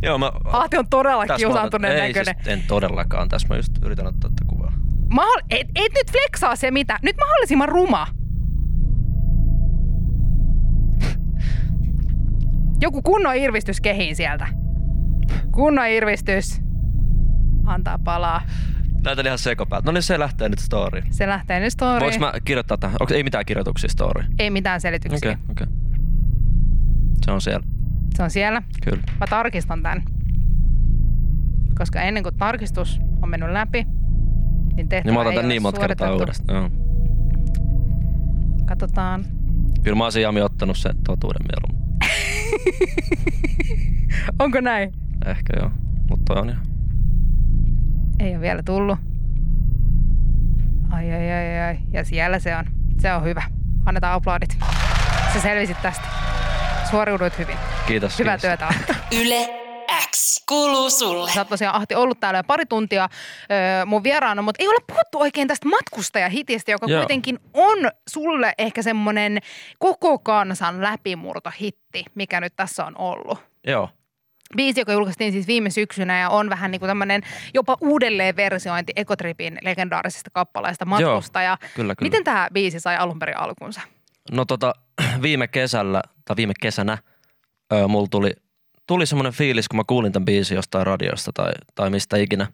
Joo, 0.03 0.19
mä... 0.19 0.33
Ahti 0.45 0.77
on 0.77 0.89
todella 0.91 1.27
kiusaantuneen 1.27 1.95
otan- 1.95 2.09
näköinen. 2.09 2.35
Ei, 2.39 2.45
siis 2.45 2.59
en 2.61 2.69
todellakaan. 2.69 3.29
Tässä 3.29 3.49
mä 3.49 3.57
just 3.57 3.73
yritän 3.83 4.07
ottaa. 4.07 4.31
Mahdoll- 5.15 5.47
et, 5.51 5.69
et 5.75 5.93
nyt 5.95 6.11
flexaa 6.11 6.57
se 6.57 6.71
mitä. 6.71 6.99
Nyt 7.03 7.17
mahdollisimman 7.17 7.69
ruma. 7.69 8.07
Joku 12.81 13.03
kunnon 13.03 13.37
irvistys 13.37 13.81
kehiin 13.81 14.17
sieltä. 14.17 14.47
Kunnon 15.53 15.87
irvistys. 15.89 16.61
Antaa 17.65 17.99
palaa. 17.99 18.43
Näytän 19.05 19.27
ihan 19.27 19.39
sekopäältä. 19.39 19.87
No 19.87 19.93
niin, 19.93 20.03
se 20.03 20.19
lähtee 20.19 20.49
nyt 20.49 20.59
storyin. 20.59 21.05
Se 21.11 21.27
lähtee 21.27 21.61
nyt 21.61 21.73
storyin. 21.73 22.01
Voinko 22.01 22.19
mä 22.19 22.33
kirjoittaa 22.45 22.77
tähän? 22.79 22.97
Onko, 23.01 23.15
ei 23.15 23.23
mitään 23.23 23.45
kirjoituksia 23.47 23.89
storyin? 23.91 24.35
Ei 24.39 24.51
mitään 24.51 24.81
selityksiä. 24.81 25.31
Okei, 25.31 25.37
okei. 25.51 25.67
Se 27.25 27.31
on 27.31 27.41
siellä. 27.41 27.67
Se 28.15 28.23
on 28.23 28.31
siellä. 28.31 28.63
Kyllä. 28.85 29.03
Mä 29.21 29.27
tarkistan 29.27 29.83
tämän. 29.83 30.03
Koska 31.79 32.01
ennen 32.01 32.23
kuin 32.23 32.37
tarkistus 32.37 33.01
on 33.23 33.29
mennyt 33.29 33.51
läpi, 33.51 33.87
niin 34.77 34.89
tehtävä 34.89 35.11
Niin 35.11 35.15
mä 35.15 35.21
otan 35.21 35.39
ole 35.39 35.47
niin 35.47 35.63
monta 35.63 35.81
kertaa 35.81 36.15
uudestaan. 36.15 36.59
Joo. 36.59 36.71
Katsotaan. 38.67 39.25
Kyllä 39.83 39.97
mä 39.97 40.05
olisin 40.05 40.23
Jami 40.23 40.41
ottanut 40.41 40.77
sen 40.77 40.97
totuuden 41.07 41.47
mieluummin. 41.49 41.99
Onko 44.43 44.61
näin? 44.61 44.93
Ehkä 45.27 45.53
joo. 45.61 45.71
Mutta 46.11 46.41
on 46.41 46.51
ihan. 46.51 46.67
Ei 48.21 48.33
ole 48.33 48.41
vielä 48.41 48.63
tullut. 48.63 48.99
Ai, 50.91 51.13
ai, 51.13 51.33
ai, 51.33 51.61
ai. 51.61 51.79
Ja 51.93 52.05
siellä 52.05 52.39
se 52.39 52.57
on. 52.57 52.65
Se 52.99 53.13
on 53.13 53.25
hyvä. 53.25 53.43
Annetaan 53.87 54.15
aplodit. 54.15 54.59
Sä 55.33 55.41
selvisit 55.41 55.83
tästä. 55.83 56.05
Suoriuduit 56.91 57.39
hyvin. 57.39 57.57
Kiitos. 57.87 58.19
Hyvää 58.19 58.39
kiitos. 58.39 58.59
työtä. 58.59 59.01
Yle 59.21 59.49
X 60.11 60.30
kuuluu 60.51 60.91
sulle. 60.91 61.31
Sä 61.31 61.41
oot 61.41 61.49
tosiaan 61.49 61.77
Ahti 61.77 61.95
ollut 61.95 62.21
täällä 62.21 62.39
jo 62.39 62.45
pari 62.45 62.67
tuntia 62.67 63.09
öö, 63.51 63.87
mun 63.87 64.03
vieraana, 64.03 64.43
mutta 64.43 64.63
ei 64.63 64.69
ole 64.69 64.81
puhuttu 64.87 65.21
oikein 65.21 65.49
tästä 65.49 65.69
matkustajahitistä, 65.69 66.71
joka 66.71 66.87
Joo. 66.87 67.01
kuitenkin 67.01 67.39
on 67.55 67.79
sulle 68.09 68.53
ehkä 68.59 68.83
semmoinen 68.83 69.39
koko 69.79 70.19
kansan 70.19 70.83
läpimurtohitti, 70.83 72.05
mikä 72.15 72.41
nyt 72.41 72.53
tässä 72.57 72.85
on 72.85 72.99
ollut. 72.99 73.39
Joo. 73.67 73.89
Biisi, 74.57 74.81
joka 74.81 74.93
julkaistiin 74.93 75.33
siis 75.33 75.47
viime 75.47 75.71
syksynä 75.71 76.21
ja 76.21 76.31
on 76.31 76.51
vähän 76.51 76.71
niin 76.71 76.81
kuin 76.81 76.89
tämmöinen 76.89 77.23
jopa 77.55 77.77
uudelleen 77.81 78.37
versiointi 78.37 78.93
Ekotripin 78.97 79.59
legendaarisesta 79.63 80.31
kappaleesta 80.33 80.85
Matkustaja. 80.85 81.57
Kyllä, 81.61 81.95
kyllä. 81.95 82.07
Miten 82.07 82.25
tämä 82.25 82.49
biisi 82.53 82.81
sai 82.81 82.97
alun 82.97 83.19
perin 83.19 83.39
alkunsa? 83.39 83.81
No 84.33 84.45
tota, 84.45 84.75
viime 85.23 85.49
kesällä, 85.49 86.03
tai 86.25 86.37
viime 86.37 86.53
kesänä, 86.61 86.99
öö, 87.73 87.89
mulla 87.89 88.09
tuli, 88.11 88.33
tuli 88.91 89.07
semmoinen 89.07 89.33
fiilis, 89.33 89.69
kun 89.69 89.77
mä 89.77 89.85
kuulin 89.87 90.13
tämän 90.13 90.25
biisin 90.25 90.55
jostain 90.55 90.87
radiosta 90.87 91.31
tai, 91.35 91.53
tai 91.75 91.91
mistä 91.91 92.17
ikinä. 92.17 92.53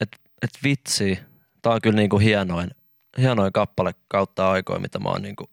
Että 0.00 0.16
et 0.42 0.50
vitsi, 0.64 1.18
tää 1.62 1.72
on 1.72 1.80
kyllä 1.82 1.96
niinku 1.96 2.18
hienoin, 2.18 2.70
hienoin 3.18 3.52
kappale 3.52 3.94
kautta 4.08 4.50
aikoin, 4.50 4.82
mitä 4.82 4.98
mä 4.98 5.08
oon 5.08 5.22
niinku 5.22 5.50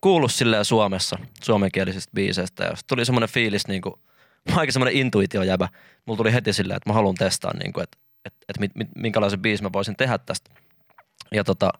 kuullut 0.00 0.32
silleen 0.32 0.64
Suomessa, 0.64 1.18
suomenkielisistä 1.42 2.10
biiseistä. 2.14 2.64
Ja 2.64 2.76
sit 2.76 2.86
tuli 2.86 3.04
semmoinen 3.04 3.28
fiilis, 3.28 3.68
niinku, 3.68 4.00
mä 4.48 4.52
oon 4.52 4.58
aika 4.58 4.72
semmoinen 4.72 5.00
intuitiojäbä. 5.00 5.68
Mulla 6.06 6.16
tuli 6.16 6.32
heti 6.32 6.52
silleen, 6.52 6.76
että 6.76 6.90
mä 6.90 6.94
haluan 6.94 7.14
testaa, 7.14 7.52
niinku, 7.62 7.80
että 7.80 7.98
et, 8.24 8.34
et, 8.48 8.58
mit, 8.58 8.72
minkälaisen 8.96 9.40
biisin 9.40 9.64
mä 9.64 9.72
voisin 9.72 9.96
tehdä 9.96 10.18
tästä. 10.18 10.50
Ja 11.32 11.44
tota, 11.44 11.70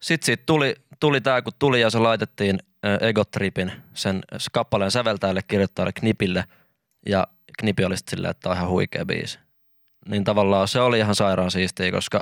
sitten 0.00 0.26
siitä 0.26 0.42
tuli, 0.46 0.74
tuli 1.00 1.20
tämä, 1.20 1.42
kun 1.42 1.52
tuli 1.58 1.80
ja 1.80 1.90
se 1.90 1.98
laitettiin 1.98 2.58
Egotripin 3.00 3.72
sen 3.94 4.22
kappaleen 4.52 4.90
säveltäjälle, 4.90 5.42
kirjoittajalle 5.42 5.92
Knipille. 5.92 6.44
Ja 7.08 7.26
Knipi 7.58 7.84
oli 7.84 7.96
sitten 7.96 8.16
silleen, 8.16 8.30
että 8.30 8.50
on 8.50 8.56
ihan 8.56 8.68
huikea 8.68 9.06
biisi. 9.06 9.38
Niin 10.08 10.24
tavallaan 10.24 10.68
se 10.68 10.80
oli 10.80 10.98
ihan 10.98 11.14
sairaan 11.14 11.50
siistiä, 11.50 11.90
koska 11.90 12.20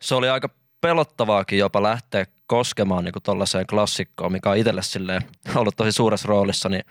se 0.00 0.14
oli 0.14 0.28
aika 0.28 0.48
pelottavaakin 0.80 1.58
jopa 1.58 1.82
lähteä 1.82 2.26
koskemaan 2.46 3.04
niin 3.04 3.14
tollaiseen 3.22 3.66
klassikkoon, 3.66 4.32
mikä 4.32 4.50
on 4.50 4.56
itselle 4.56 4.82
silleen 4.82 5.22
ollut 5.54 5.76
tosi 5.76 5.92
suuressa 5.92 6.28
roolissa, 6.28 6.68
niin 6.68 6.84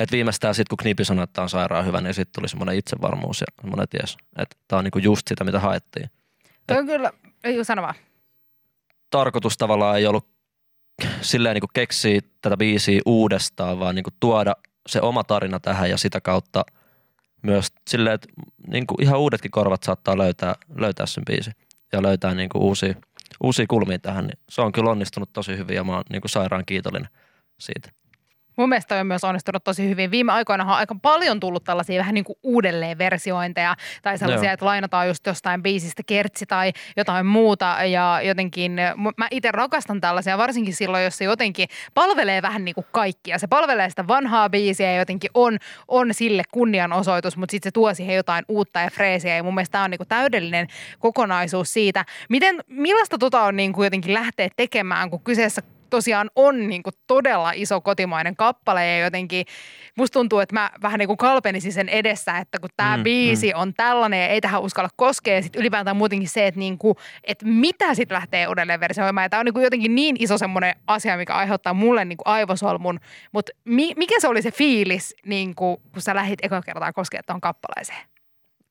että 0.00 0.12
viimeistään 0.12 0.54
sitten 0.54 0.76
kun 0.76 0.82
Knipi 0.82 1.04
sanoi, 1.04 1.24
että 1.24 1.42
on 1.42 1.48
sairaan 1.48 1.86
hyvä, 1.86 2.00
niin 2.00 2.14
sitten 2.14 2.32
tuli 2.40 2.48
semmoinen 2.48 2.76
itsevarmuus 2.76 3.40
ja 3.40 3.46
semmoinen 3.60 3.88
ties, 3.88 4.16
että 4.36 4.56
tämä 4.68 4.78
on 4.78 4.84
niin 4.84 5.04
just 5.04 5.28
sitä, 5.28 5.44
mitä 5.44 5.60
haettiin. 5.60 6.10
Toi 6.66 6.78
on 6.78 6.86
kyllä, 6.86 7.10
ei 7.44 7.64
sano 7.64 7.82
vaan. 7.82 7.94
Tarkoitus 9.12 9.58
tavallaan 9.58 9.98
ei 9.98 10.06
ollut 10.06 10.26
silleen 11.20 11.54
niin 11.54 11.70
keksiä 11.74 12.20
tätä 12.40 12.56
biisiä 12.56 13.00
uudestaan, 13.06 13.78
vaan 13.78 13.94
niin 13.94 14.04
tuoda 14.20 14.56
se 14.88 15.00
oma 15.00 15.24
tarina 15.24 15.60
tähän 15.60 15.90
ja 15.90 15.96
sitä 15.96 16.20
kautta 16.20 16.64
myös 17.42 17.72
silleen, 17.88 18.14
että 18.14 18.28
niin 18.66 18.84
ihan 19.00 19.18
uudetkin 19.18 19.50
korvat 19.50 19.82
saattaa 19.82 20.18
löytää, 20.18 20.54
löytää 20.76 21.06
sen 21.06 21.24
biisi 21.24 21.50
ja 21.92 22.02
löytää 22.02 22.34
niin 22.34 22.50
uusia, 22.54 22.94
uusia 23.42 23.66
kulmia 23.68 23.98
tähän. 23.98 24.26
Niin 24.26 24.38
se 24.48 24.60
on 24.60 24.72
kyllä 24.72 24.90
onnistunut 24.90 25.32
tosi 25.32 25.56
hyvin 25.56 25.76
ja 25.76 25.84
mä 25.84 25.92
oon 25.92 26.04
niin 26.10 26.22
sairaan 26.26 26.66
kiitollinen 26.66 27.08
siitä. 27.58 27.92
Mun 28.56 28.68
mielestä 28.68 29.00
on 29.00 29.06
myös 29.06 29.24
onnistunut 29.24 29.64
tosi 29.64 29.88
hyvin. 29.88 30.10
Viime 30.10 30.32
aikoina 30.32 30.64
on 30.64 30.70
aika 30.70 30.96
paljon 31.02 31.40
tullut 31.40 31.64
tällaisia 31.64 31.98
vähän 31.98 32.14
niin 32.14 32.24
kuin 32.24 32.36
uudelleen 32.42 32.98
versiointeja 32.98 33.76
tai 34.02 34.18
sellaisia, 34.18 34.48
Joo. 34.48 34.54
että 34.54 34.66
lainataan 34.66 35.08
just 35.08 35.26
jostain 35.26 35.62
biisistä 35.62 36.02
kertsi 36.06 36.46
tai 36.46 36.72
jotain 36.96 37.26
muuta 37.26 37.76
ja 37.84 38.20
jotenkin 38.22 38.76
mu- 38.94 39.14
mä 39.16 39.28
itse 39.30 39.50
rakastan 39.52 40.00
tällaisia, 40.00 40.38
varsinkin 40.38 40.74
silloin, 40.74 41.04
jos 41.04 41.18
se 41.18 41.24
jotenkin 41.24 41.68
palvelee 41.94 42.42
vähän 42.42 42.64
niin 42.64 42.74
kuin 42.74 42.86
kaikkia. 42.92 43.38
Se 43.38 43.46
palvelee 43.46 43.90
sitä 43.90 44.08
vanhaa 44.08 44.50
biisiä 44.50 44.92
ja 44.92 44.98
jotenkin 44.98 45.30
on, 45.34 45.58
on 45.88 46.14
sille 46.14 46.42
kunnianosoitus, 46.52 47.36
mutta 47.36 47.50
sitten 47.50 47.70
se 47.70 47.72
tuo 47.72 47.94
siihen 47.94 48.16
jotain 48.16 48.44
uutta 48.48 48.80
ja 48.80 48.90
freesiä 48.90 49.36
ja 49.36 49.42
mun 49.42 49.54
mielestä 49.54 49.72
tämä 49.72 49.84
on 49.84 49.90
niin 49.90 49.98
kuin 49.98 50.08
täydellinen 50.08 50.66
kokonaisuus 50.98 51.72
siitä. 51.72 52.04
Miten, 52.28 52.60
millaista 52.68 53.18
tota 53.18 53.42
on 53.42 53.56
niin 53.56 53.72
kuin 53.72 53.86
jotenkin 53.86 54.14
lähteä 54.14 54.48
tekemään, 54.56 55.10
kun 55.10 55.20
kyseessä 55.20 55.62
tosiaan 55.96 56.30
on 56.36 56.68
niin 56.68 56.82
kuin 56.82 56.94
todella 57.06 57.52
iso 57.54 57.80
kotimainen 57.80 58.36
kappale 58.36 58.86
ja 58.86 58.98
jotenkin 58.98 59.46
musta 59.96 60.12
tuntuu, 60.12 60.38
että 60.38 60.54
mä 60.54 60.70
vähän 60.82 60.98
niin 60.98 61.06
kuin 61.06 61.16
kalpenisin 61.16 61.72
sen 61.72 61.88
edessä, 61.88 62.38
että 62.38 62.58
kun 62.58 62.70
tämä 62.76 62.96
Mm, 62.96 63.00
mm, 63.00 63.04
biisi 63.04 63.52
mm. 63.52 63.60
on 63.60 63.74
tällainen 63.74 64.20
ja 64.20 64.28
ei 64.28 64.40
tähän 64.40 64.62
uskalla 64.62 64.88
koskea 64.96 65.34
ja 65.34 65.42
sitten 65.42 65.60
ylipäätään 65.60 65.96
muutenkin 65.96 66.28
se, 66.28 66.46
että, 66.46 66.58
niin 66.58 66.78
kuin, 66.78 66.94
että 67.24 67.46
mitä 67.46 67.94
sitten 67.94 68.14
lähtee 68.14 68.48
uudelleen 68.48 68.80
versioimaan. 68.80 69.24
Ja 69.24 69.28
Tämä 69.28 69.40
on 69.40 69.44
niin 69.44 69.54
kuin 69.54 69.64
jotenkin 69.64 69.94
niin 69.94 70.16
iso 70.18 70.38
semmoinen 70.38 70.74
asia, 70.86 71.16
mikä 71.16 71.34
aiheuttaa 71.34 71.74
mulle 71.74 72.04
niin 72.04 72.16
kuin 72.16 72.26
aivosolmun, 72.34 73.00
mutta 73.32 73.52
mi- 73.64 73.94
mikä 73.96 74.14
se 74.20 74.28
oli 74.28 74.42
se 74.42 74.50
fiilis, 74.50 75.14
niin 75.26 75.54
kuin, 75.54 75.76
kun 75.92 76.02
sä 76.02 76.14
lähdit 76.14 76.38
eka 76.44 76.62
kertaa 76.62 76.92
koskemaan 76.92 77.24
tuohon 77.26 77.40
kappaleeseen? 77.40 77.98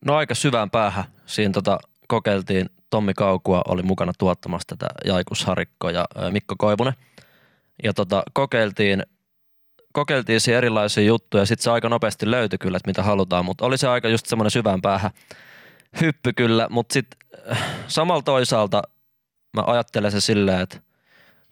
No 0.06 0.16
aika 0.16 0.36
syvään 0.36 0.70
päähän. 0.70 1.04
Siinä 1.26 1.52
tota, 1.52 1.80
kokeiltiin, 2.08 2.70
Tommi 2.92 3.14
Kaukua 3.14 3.62
oli 3.68 3.84
mukana 3.84 4.12
tuottamassa 4.18 4.68
tätä 4.68 4.88
Jaikus 5.06 5.46
Harikko 5.46 5.90
ja 5.90 6.06
Mikko 6.32 6.56
Koivunen. 6.58 6.94
Ja 7.84 7.94
tota, 7.94 8.24
kokeiltiin, 8.34 9.04
kokeiltiin 9.94 10.42
siihen 10.42 10.58
erilaisia 10.58 11.04
juttuja. 11.04 11.46
Sitten 11.46 11.64
se 11.64 11.72
aika 11.72 11.90
nopeasti 11.90 12.32
löytyi 12.32 12.60
kyllä, 12.60 12.78
että 12.78 12.90
mitä 12.90 13.04
halutaan. 13.04 13.46
Mutta 13.46 13.66
oli 13.66 13.78
se 13.78 13.88
aika 13.88 14.10
just 14.10 14.26
semmoinen 14.26 14.52
syvään 14.52 14.82
päähän 14.82 15.12
hyppy 16.02 16.34
kyllä. 16.34 16.68
Mutta 16.70 16.94
sitten 16.94 17.20
samalla 17.88 18.22
toisaalta 18.22 18.82
mä 19.58 19.64
ajattelen 19.68 20.12
se 20.12 20.22
silleen, 20.22 20.62
että 20.62 20.78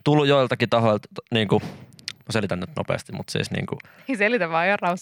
tullut 0.03 0.27
joiltakin 0.27 0.69
tahoilta, 0.69 1.07
niin 1.31 1.47
kuin, 1.47 1.63
mä 2.03 2.31
selitän 2.31 2.59
nyt 2.59 2.69
nopeasti, 2.75 3.11
mutta 3.11 3.31
siis 3.31 3.51
niin 3.51 3.65
kuin, 3.65 3.79
Selitä 4.17 4.49
vaan 4.49 4.67
ihan. 4.67 4.97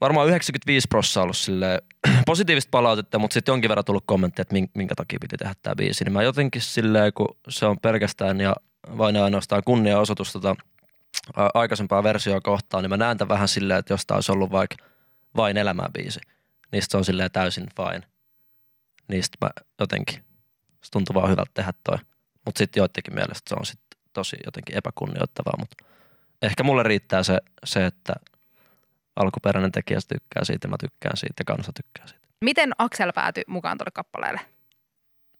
Varmaan 0.00 0.28
95 0.28 0.88
prosenttia 0.88 1.22
ollut 1.22 1.36
silleen, 1.36 1.82
positiivista 2.26 2.70
palautetta, 2.70 3.18
mutta 3.18 3.34
sitten 3.34 3.52
jonkin 3.52 3.68
verran 3.68 3.84
tullut 3.84 4.04
kommentteja, 4.06 4.42
että 4.42 4.52
min- 4.52 4.70
minkä 4.74 4.94
takia 4.94 5.18
piti 5.20 5.36
tehdä 5.36 5.54
tämä 5.62 5.74
biisi. 5.74 6.04
Niin 6.04 6.12
mä 6.12 6.22
jotenkin 6.22 6.62
silleen, 6.62 7.12
kun 7.12 7.36
se 7.48 7.66
on 7.66 7.80
pelkästään 7.80 8.40
ja 8.40 8.56
vain 8.98 9.16
ja 9.16 9.24
ainoastaan 9.24 9.62
kunniaosoitus 9.64 10.32
tota, 10.32 10.56
aikaisempaa 11.54 12.02
versioa 12.02 12.40
kohtaan, 12.40 12.84
niin 12.84 12.90
mä 12.90 12.96
näen 12.96 13.18
tämän 13.18 13.28
vähän 13.28 13.48
silleen, 13.48 13.78
että 13.78 13.92
jos 13.92 14.06
tää 14.06 14.14
olisi 14.14 14.32
ollut 14.32 14.50
vaikka 14.50 14.76
vain 15.36 15.56
elämää 15.56 15.88
biisi, 15.92 16.20
niin 16.72 16.82
se 16.88 16.96
on 16.96 17.04
silleen 17.04 17.30
täysin 17.30 17.66
fine. 17.76 18.02
Niistä 19.08 19.36
mä 19.40 19.50
jotenkin, 19.80 20.24
se 20.82 20.90
tuntuu 20.90 21.14
vaan 21.14 21.30
hyvältä 21.30 21.50
tehdä 21.54 21.72
toi. 21.84 21.98
Mutta 22.44 22.58
sitten 22.58 22.80
joidenkin 22.80 23.14
mielestä 23.14 23.48
se 23.48 23.54
on 23.54 23.66
sitten 23.66 24.00
tosi 24.12 24.36
jotenkin 24.44 24.76
epäkunnioittavaa, 24.76 25.54
mutta 25.58 25.84
ehkä 26.42 26.62
mulle 26.62 26.82
riittää 26.82 27.22
se, 27.22 27.38
se 27.64 27.86
että 27.86 28.12
alkuperäinen 29.20 29.72
tekijä 29.72 29.98
tykkää 30.08 30.44
siitä, 30.44 30.68
mä 30.68 30.76
tykkään 30.80 31.16
siitä 31.16 31.34
ja 31.40 31.44
kansa 31.44 31.72
tykkää 31.72 32.06
siitä. 32.06 32.26
Miten 32.40 32.72
Aksel 32.78 33.12
päätyi 33.12 33.44
mukaan 33.46 33.78
tuolle 33.78 33.90
kappaleelle? 33.94 34.40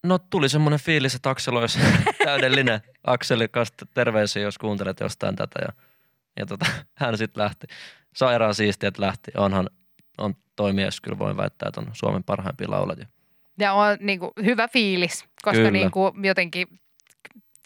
No 0.02 0.18
tuli 0.18 0.48
semmoinen 0.48 0.80
fiilis, 0.80 1.14
että 1.14 1.30
Aksel 1.30 1.56
olisi 1.56 1.78
täydellinen. 2.24 2.80
Akseli 3.06 3.48
kanssa 3.48 3.86
terveisiä, 3.94 4.42
jos 4.42 4.58
kuuntelet 4.58 5.00
jostain 5.00 5.36
tätä. 5.36 5.60
Ja, 5.62 5.72
ja 6.36 6.46
tota, 6.46 6.66
hän 7.00 7.18
sitten 7.18 7.42
lähti. 7.42 7.66
Sairaan 8.16 8.54
siistiä, 8.54 8.88
että 8.88 9.02
lähti. 9.02 9.30
Onhan, 9.36 9.70
on 10.18 10.34
toi 10.56 10.72
mies, 10.72 11.00
kyllä 11.00 11.18
voin 11.18 11.36
väittää, 11.36 11.68
että 11.68 11.80
on 11.80 11.86
Suomen 11.92 12.24
parhaimpia 12.24 12.70
laulajia. 12.70 13.06
Ja 13.58 13.72
on 13.72 13.96
niin 14.00 14.20
kuin, 14.20 14.30
hyvä 14.44 14.68
fiilis, 14.68 15.24
koska 15.42 15.56
Kyllä. 15.56 15.70
niin 15.70 15.90
kuin, 15.90 16.24
jotenkin 16.24 16.80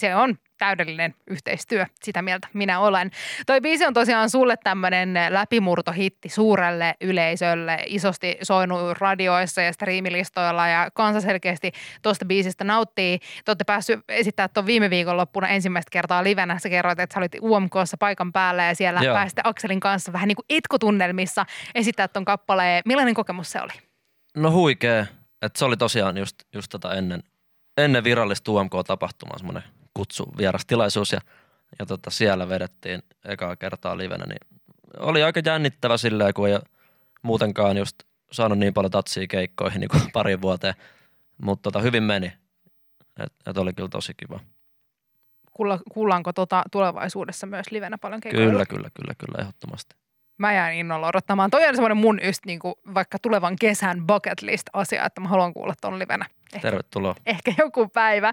se 0.00 0.14
on 0.14 0.38
täydellinen 0.58 1.14
yhteistyö, 1.26 1.86
sitä 2.02 2.22
mieltä 2.22 2.48
minä 2.52 2.80
olen. 2.80 3.10
Toi 3.46 3.60
biisi 3.60 3.86
on 3.86 3.94
tosiaan 3.94 4.30
sulle 4.30 4.56
tämmöinen 4.64 5.14
läpimurtohitti 5.30 6.28
suurelle 6.28 6.94
yleisölle, 7.00 7.78
isosti 7.86 8.38
soinut 8.42 8.98
radioissa 8.98 9.62
ja 9.62 9.72
striimilistoilla 9.72 10.68
ja 10.68 10.90
kansa 10.94 11.20
selkeästi 11.20 11.72
tuosta 12.02 12.24
biisistä 12.24 12.64
nauttii. 12.64 13.18
Te 13.18 13.50
olette 13.50 13.64
päässyt 13.64 14.00
esittämään 14.08 14.50
tuon 14.54 14.66
viime 14.66 14.90
viikonloppuna 14.90 15.48
ensimmäistä 15.48 15.90
kertaa 15.90 16.24
livenä. 16.24 16.58
Sä 16.58 16.68
kerroit, 16.68 16.98
että 16.98 17.14
sä 17.14 17.20
olit 17.20 17.32
UMKssa 17.42 17.96
paikan 17.98 18.32
päällä 18.32 18.64
ja 18.64 18.74
siellä 18.74 19.00
Joo. 19.02 19.14
pääsitte 19.14 19.42
Akselin 19.44 19.80
kanssa 19.80 20.12
vähän 20.12 20.28
niin 20.28 20.36
kuin 20.36 20.46
itkutunnelmissa 20.48 21.46
esittää 21.74 22.08
ton 22.08 22.24
kappaleen. 22.24 22.82
Millainen 22.84 23.14
kokemus 23.14 23.52
se 23.52 23.60
oli? 23.60 23.72
No 24.36 24.50
huikea, 24.50 25.06
Et 25.42 25.56
se 25.56 25.64
oli 25.64 25.76
tosiaan 25.76 26.16
just, 26.16 26.36
just 26.54 26.68
tota 26.70 26.94
ennen, 26.94 27.22
ennen 27.76 28.04
virallista 28.04 28.52
UMK-tapahtumaa 28.52 29.38
semmoinen 29.38 29.62
kutsu 29.94 30.24
vierastilaisuus 30.38 31.12
ja, 31.12 31.20
ja 31.78 31.86
tota 31.86 32.10
siellä 32.10 32.48
vedettiin 32.48 33.02
ekaa 33.24 33.56
kertaa 33.56 33.98
livenä, 33.98 34.24
niin 34.28 34.64
oli 34.98 35.22
aika 35.22 35.40
jännittävä 35.44 35.96
silleen, 35.96 36.34
kun 36.34 36.48
ei 36.48 36.58
muutenkaan 37.22 37.76
just 37.76 37.96
saanut 38.32 38.58
niin 38.58 38.74
paljon 38.74 38.90
tatsia 38.90 39.26
keikkoihin 39.26 39.80
niin 39.80 39.88
kuin 39.88 40.02
pari 40.12 40.40
vuoteen, 40.40 40.74
mutta 41.42 41.62
tota, 41.62 41.80
hyvin 41.80 42.02
meni. 42.02 42.32
Et, 43.24 43.32
et 43.46 43.58
oli 43.58 43.72
kyllä 43.72 43.88
tosi 43.88 44.12
kiva. 44.16 44.40
Kuulla, 45.52 45.78
kuullaanko 45.92 46.32
tota 46.32 46.62
tulevaisuudessa 46.72 47.46
myös 47.46 47.70
livenä 47.70 47.98
paljon 47.98 48.20
keikoilla? 48.20 48.50
Kyllä, 48.50 48.66
kyllä, 48.66 48.90
kyllä, 48.94 49.14
kyllä, 49.18 49.38
ehdottomasti. 49.40 49.96
Mä 50.38 50.52
jään 50.52 50.74
innolla 50.74 51.06
odottamaan. 51.08 51.50
Toi 51.50 51.66
on 51.68 51.74
semmoinen 51.74 51.96
mun 51.96 52.20
just 52.22 52.46
niinku, 52.46 52.78
vaikka 52.94 53.18
tulevan 53.22 53.56
kesän 53.60 54.06
bucket 54.06 54.42
list 54.42 54.66
asia, 54.72 55.04
että 55.04 55.20
mä 55.20 55.28
haluan 55.28 55.54
kuulla 55.54 55.74
ton 55.80 55.98
livenä. 55.98 56.26
Ehkä, 56.54 56.68
Tervetuloa. 56.68 57.14
ehkä 57.26 57.54
joku 57.58 57.88
päivä. 57.88 58.32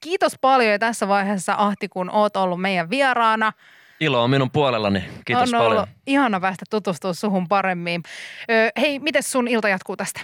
Kiitos 0.00 0.32
paljon 0.40 0.72
jo 0.72 0.78
tässä 0.78 1.08
vaiheessa 1.08 1.54
Ahti, 1.58 1.88
kun 1.88 2.10
oot 2.10 2.36
ollut 2.36 2.60
meidän 2.60 2.90
vieraana. 2.90 3.52
Ilo 4.00 4.22
on 4.22 4.30
minun 4.30 4.50
puolellani. 4.50 5.04
Kiitos 5.24 5.54
on 5.54 5.60
paljon. 5.60 5.86
ihana 6.06 6.40
päästä 6.40 6.64
tutustua 6.70 7.12
suhun 7.12 7.48
paremmin. 7.48 8.02
Ö, 8.50 8.70
hei, 8.80 8.98
miten 8.98 9.22
sun 9.22 9.48
ilta 9.48 9.68
jatkuu 9.68 9.96
tästä? 9.96 10.20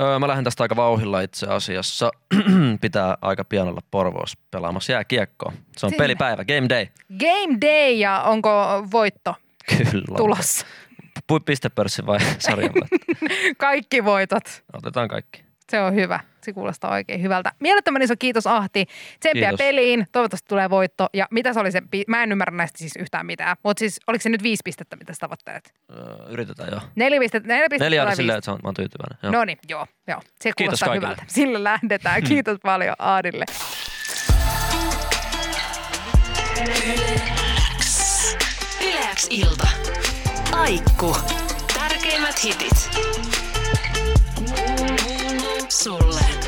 Öö, 0.00 0.18
mä 0.18 0.28
lähden 0.28 0.44
tästä 0.44 0.64
aika 0.64 0.76
vauhilla 0.76 1.20
itse 1.20 1.46
asiassa. 1.46 2.10
Pitää 2.80 3.16
aika 3.22 3.44
pian 3.44 3.68
olla 3.68 3.80
Porvoos 3.90 4.36
pelaamassa 4.50 4.92
jääkiekkoa. 4.92 5.52
Se 5.76 5.86
on 5.86 5.90
Sinne. 5.90 6.02
pelipäivä, 6.04 6.44
game 6.44 6.68
day. 6.68 6.86
Game 7.18 7.58
day 7.60 7.92
ja 7.92 8.22
onko 8.22 8.50
voitto 8.92 9.34
Kyllä. 9.90 10.16
tulossa? 10.16 10.66
Pui 11.26 11.40
pistepörssi 11.40 12.06
vai 12.06 12.18
sarjan 12.38 12.72
Kaikki 13.58 14.04
voitot. 14.04 14.62
Otetaan 14.72 15.08
kaikki. 15.08 15.44
Se 15.70 15.80
on 15.80 15.94
hyvä. 15.94 16.20
Se 16.42 16.52
kuulostaa 16.52 16.90
oikein 16.92 17.22
hyvältä. 17.22 17.52
Mielettömän 17.60 18.02
iso 18.02 18.14
kiitos 18.18 18.46
Ahti. 18.46 18.86
Tsemppiä 19.20 19.48
Kiitos. 19.48 19.58
peliin. 19.66 20.06
Toivottavasti 20.12 20.48
tulee 20.48 20.70
voitto. 20.70 21.06
Ja 21.14 21.26
mitä 21.30 21.52
se 21.52 21.60
oli 21.60 21.72
se, 21.72 21.82
mä 22.08 22.22
en 22.22 22.32
ymmärrä 22.32 22.56
näistä 22.56 22.78
siis 22.78 22.92
yhtään 22.98 23.26
mitään. 23.26 23.56
Mutta 23.64 23.78
siis 23.80 24.00
oliko 24.06 24.22
se 24.22 24.28
nyt 24.28 24.42
viisi 24.42 24.60
pistettä, 24.64 24.96
mitä 24.96 25.12
sä 25.12 25.18
tavoittelet? 25.20 25.74
Öö, 25.90 26.28
yritetään 26.28 26.68
jo. 26.72 26.80
Neljä 26.94 27.20
pistettä, 27.20 27.48
neljä 27.48 27.62
pistettä 27.70 27.84
Neljä 27.84 28.04
viisi? 28.04 28.16
silleen, 28.16 28.38
että 28.38 28.44
se 28.44 28.50
on, 28.50 28.58
mä 28.62 28.68
oon 28.68 28.74
tyytyväinen. 28.74 29.18
Joo. 29.22 29.32
No 29.32 29.44
niin, 29.44 29.58
joo, 29.68 29.86
joo. 30.08 30.20
Se 30.40 30.52
kuulostaa 30.58 30.88
kaikille. 30.88 31.06
hyvältä. 31.06 31.24
Sillä 31.26 31.64
lähdetään. 31.64 32.22
Kiitos 32.28 32.58
paljon 32.62 32.94
Aadille 32.98 33.44
ilta. 39.32 39.68
Aikku. 40.52 41.16
Tärkeimmät 41.74 42.44
hitit. 42.44 42.90
Sulle. 45.68 46.41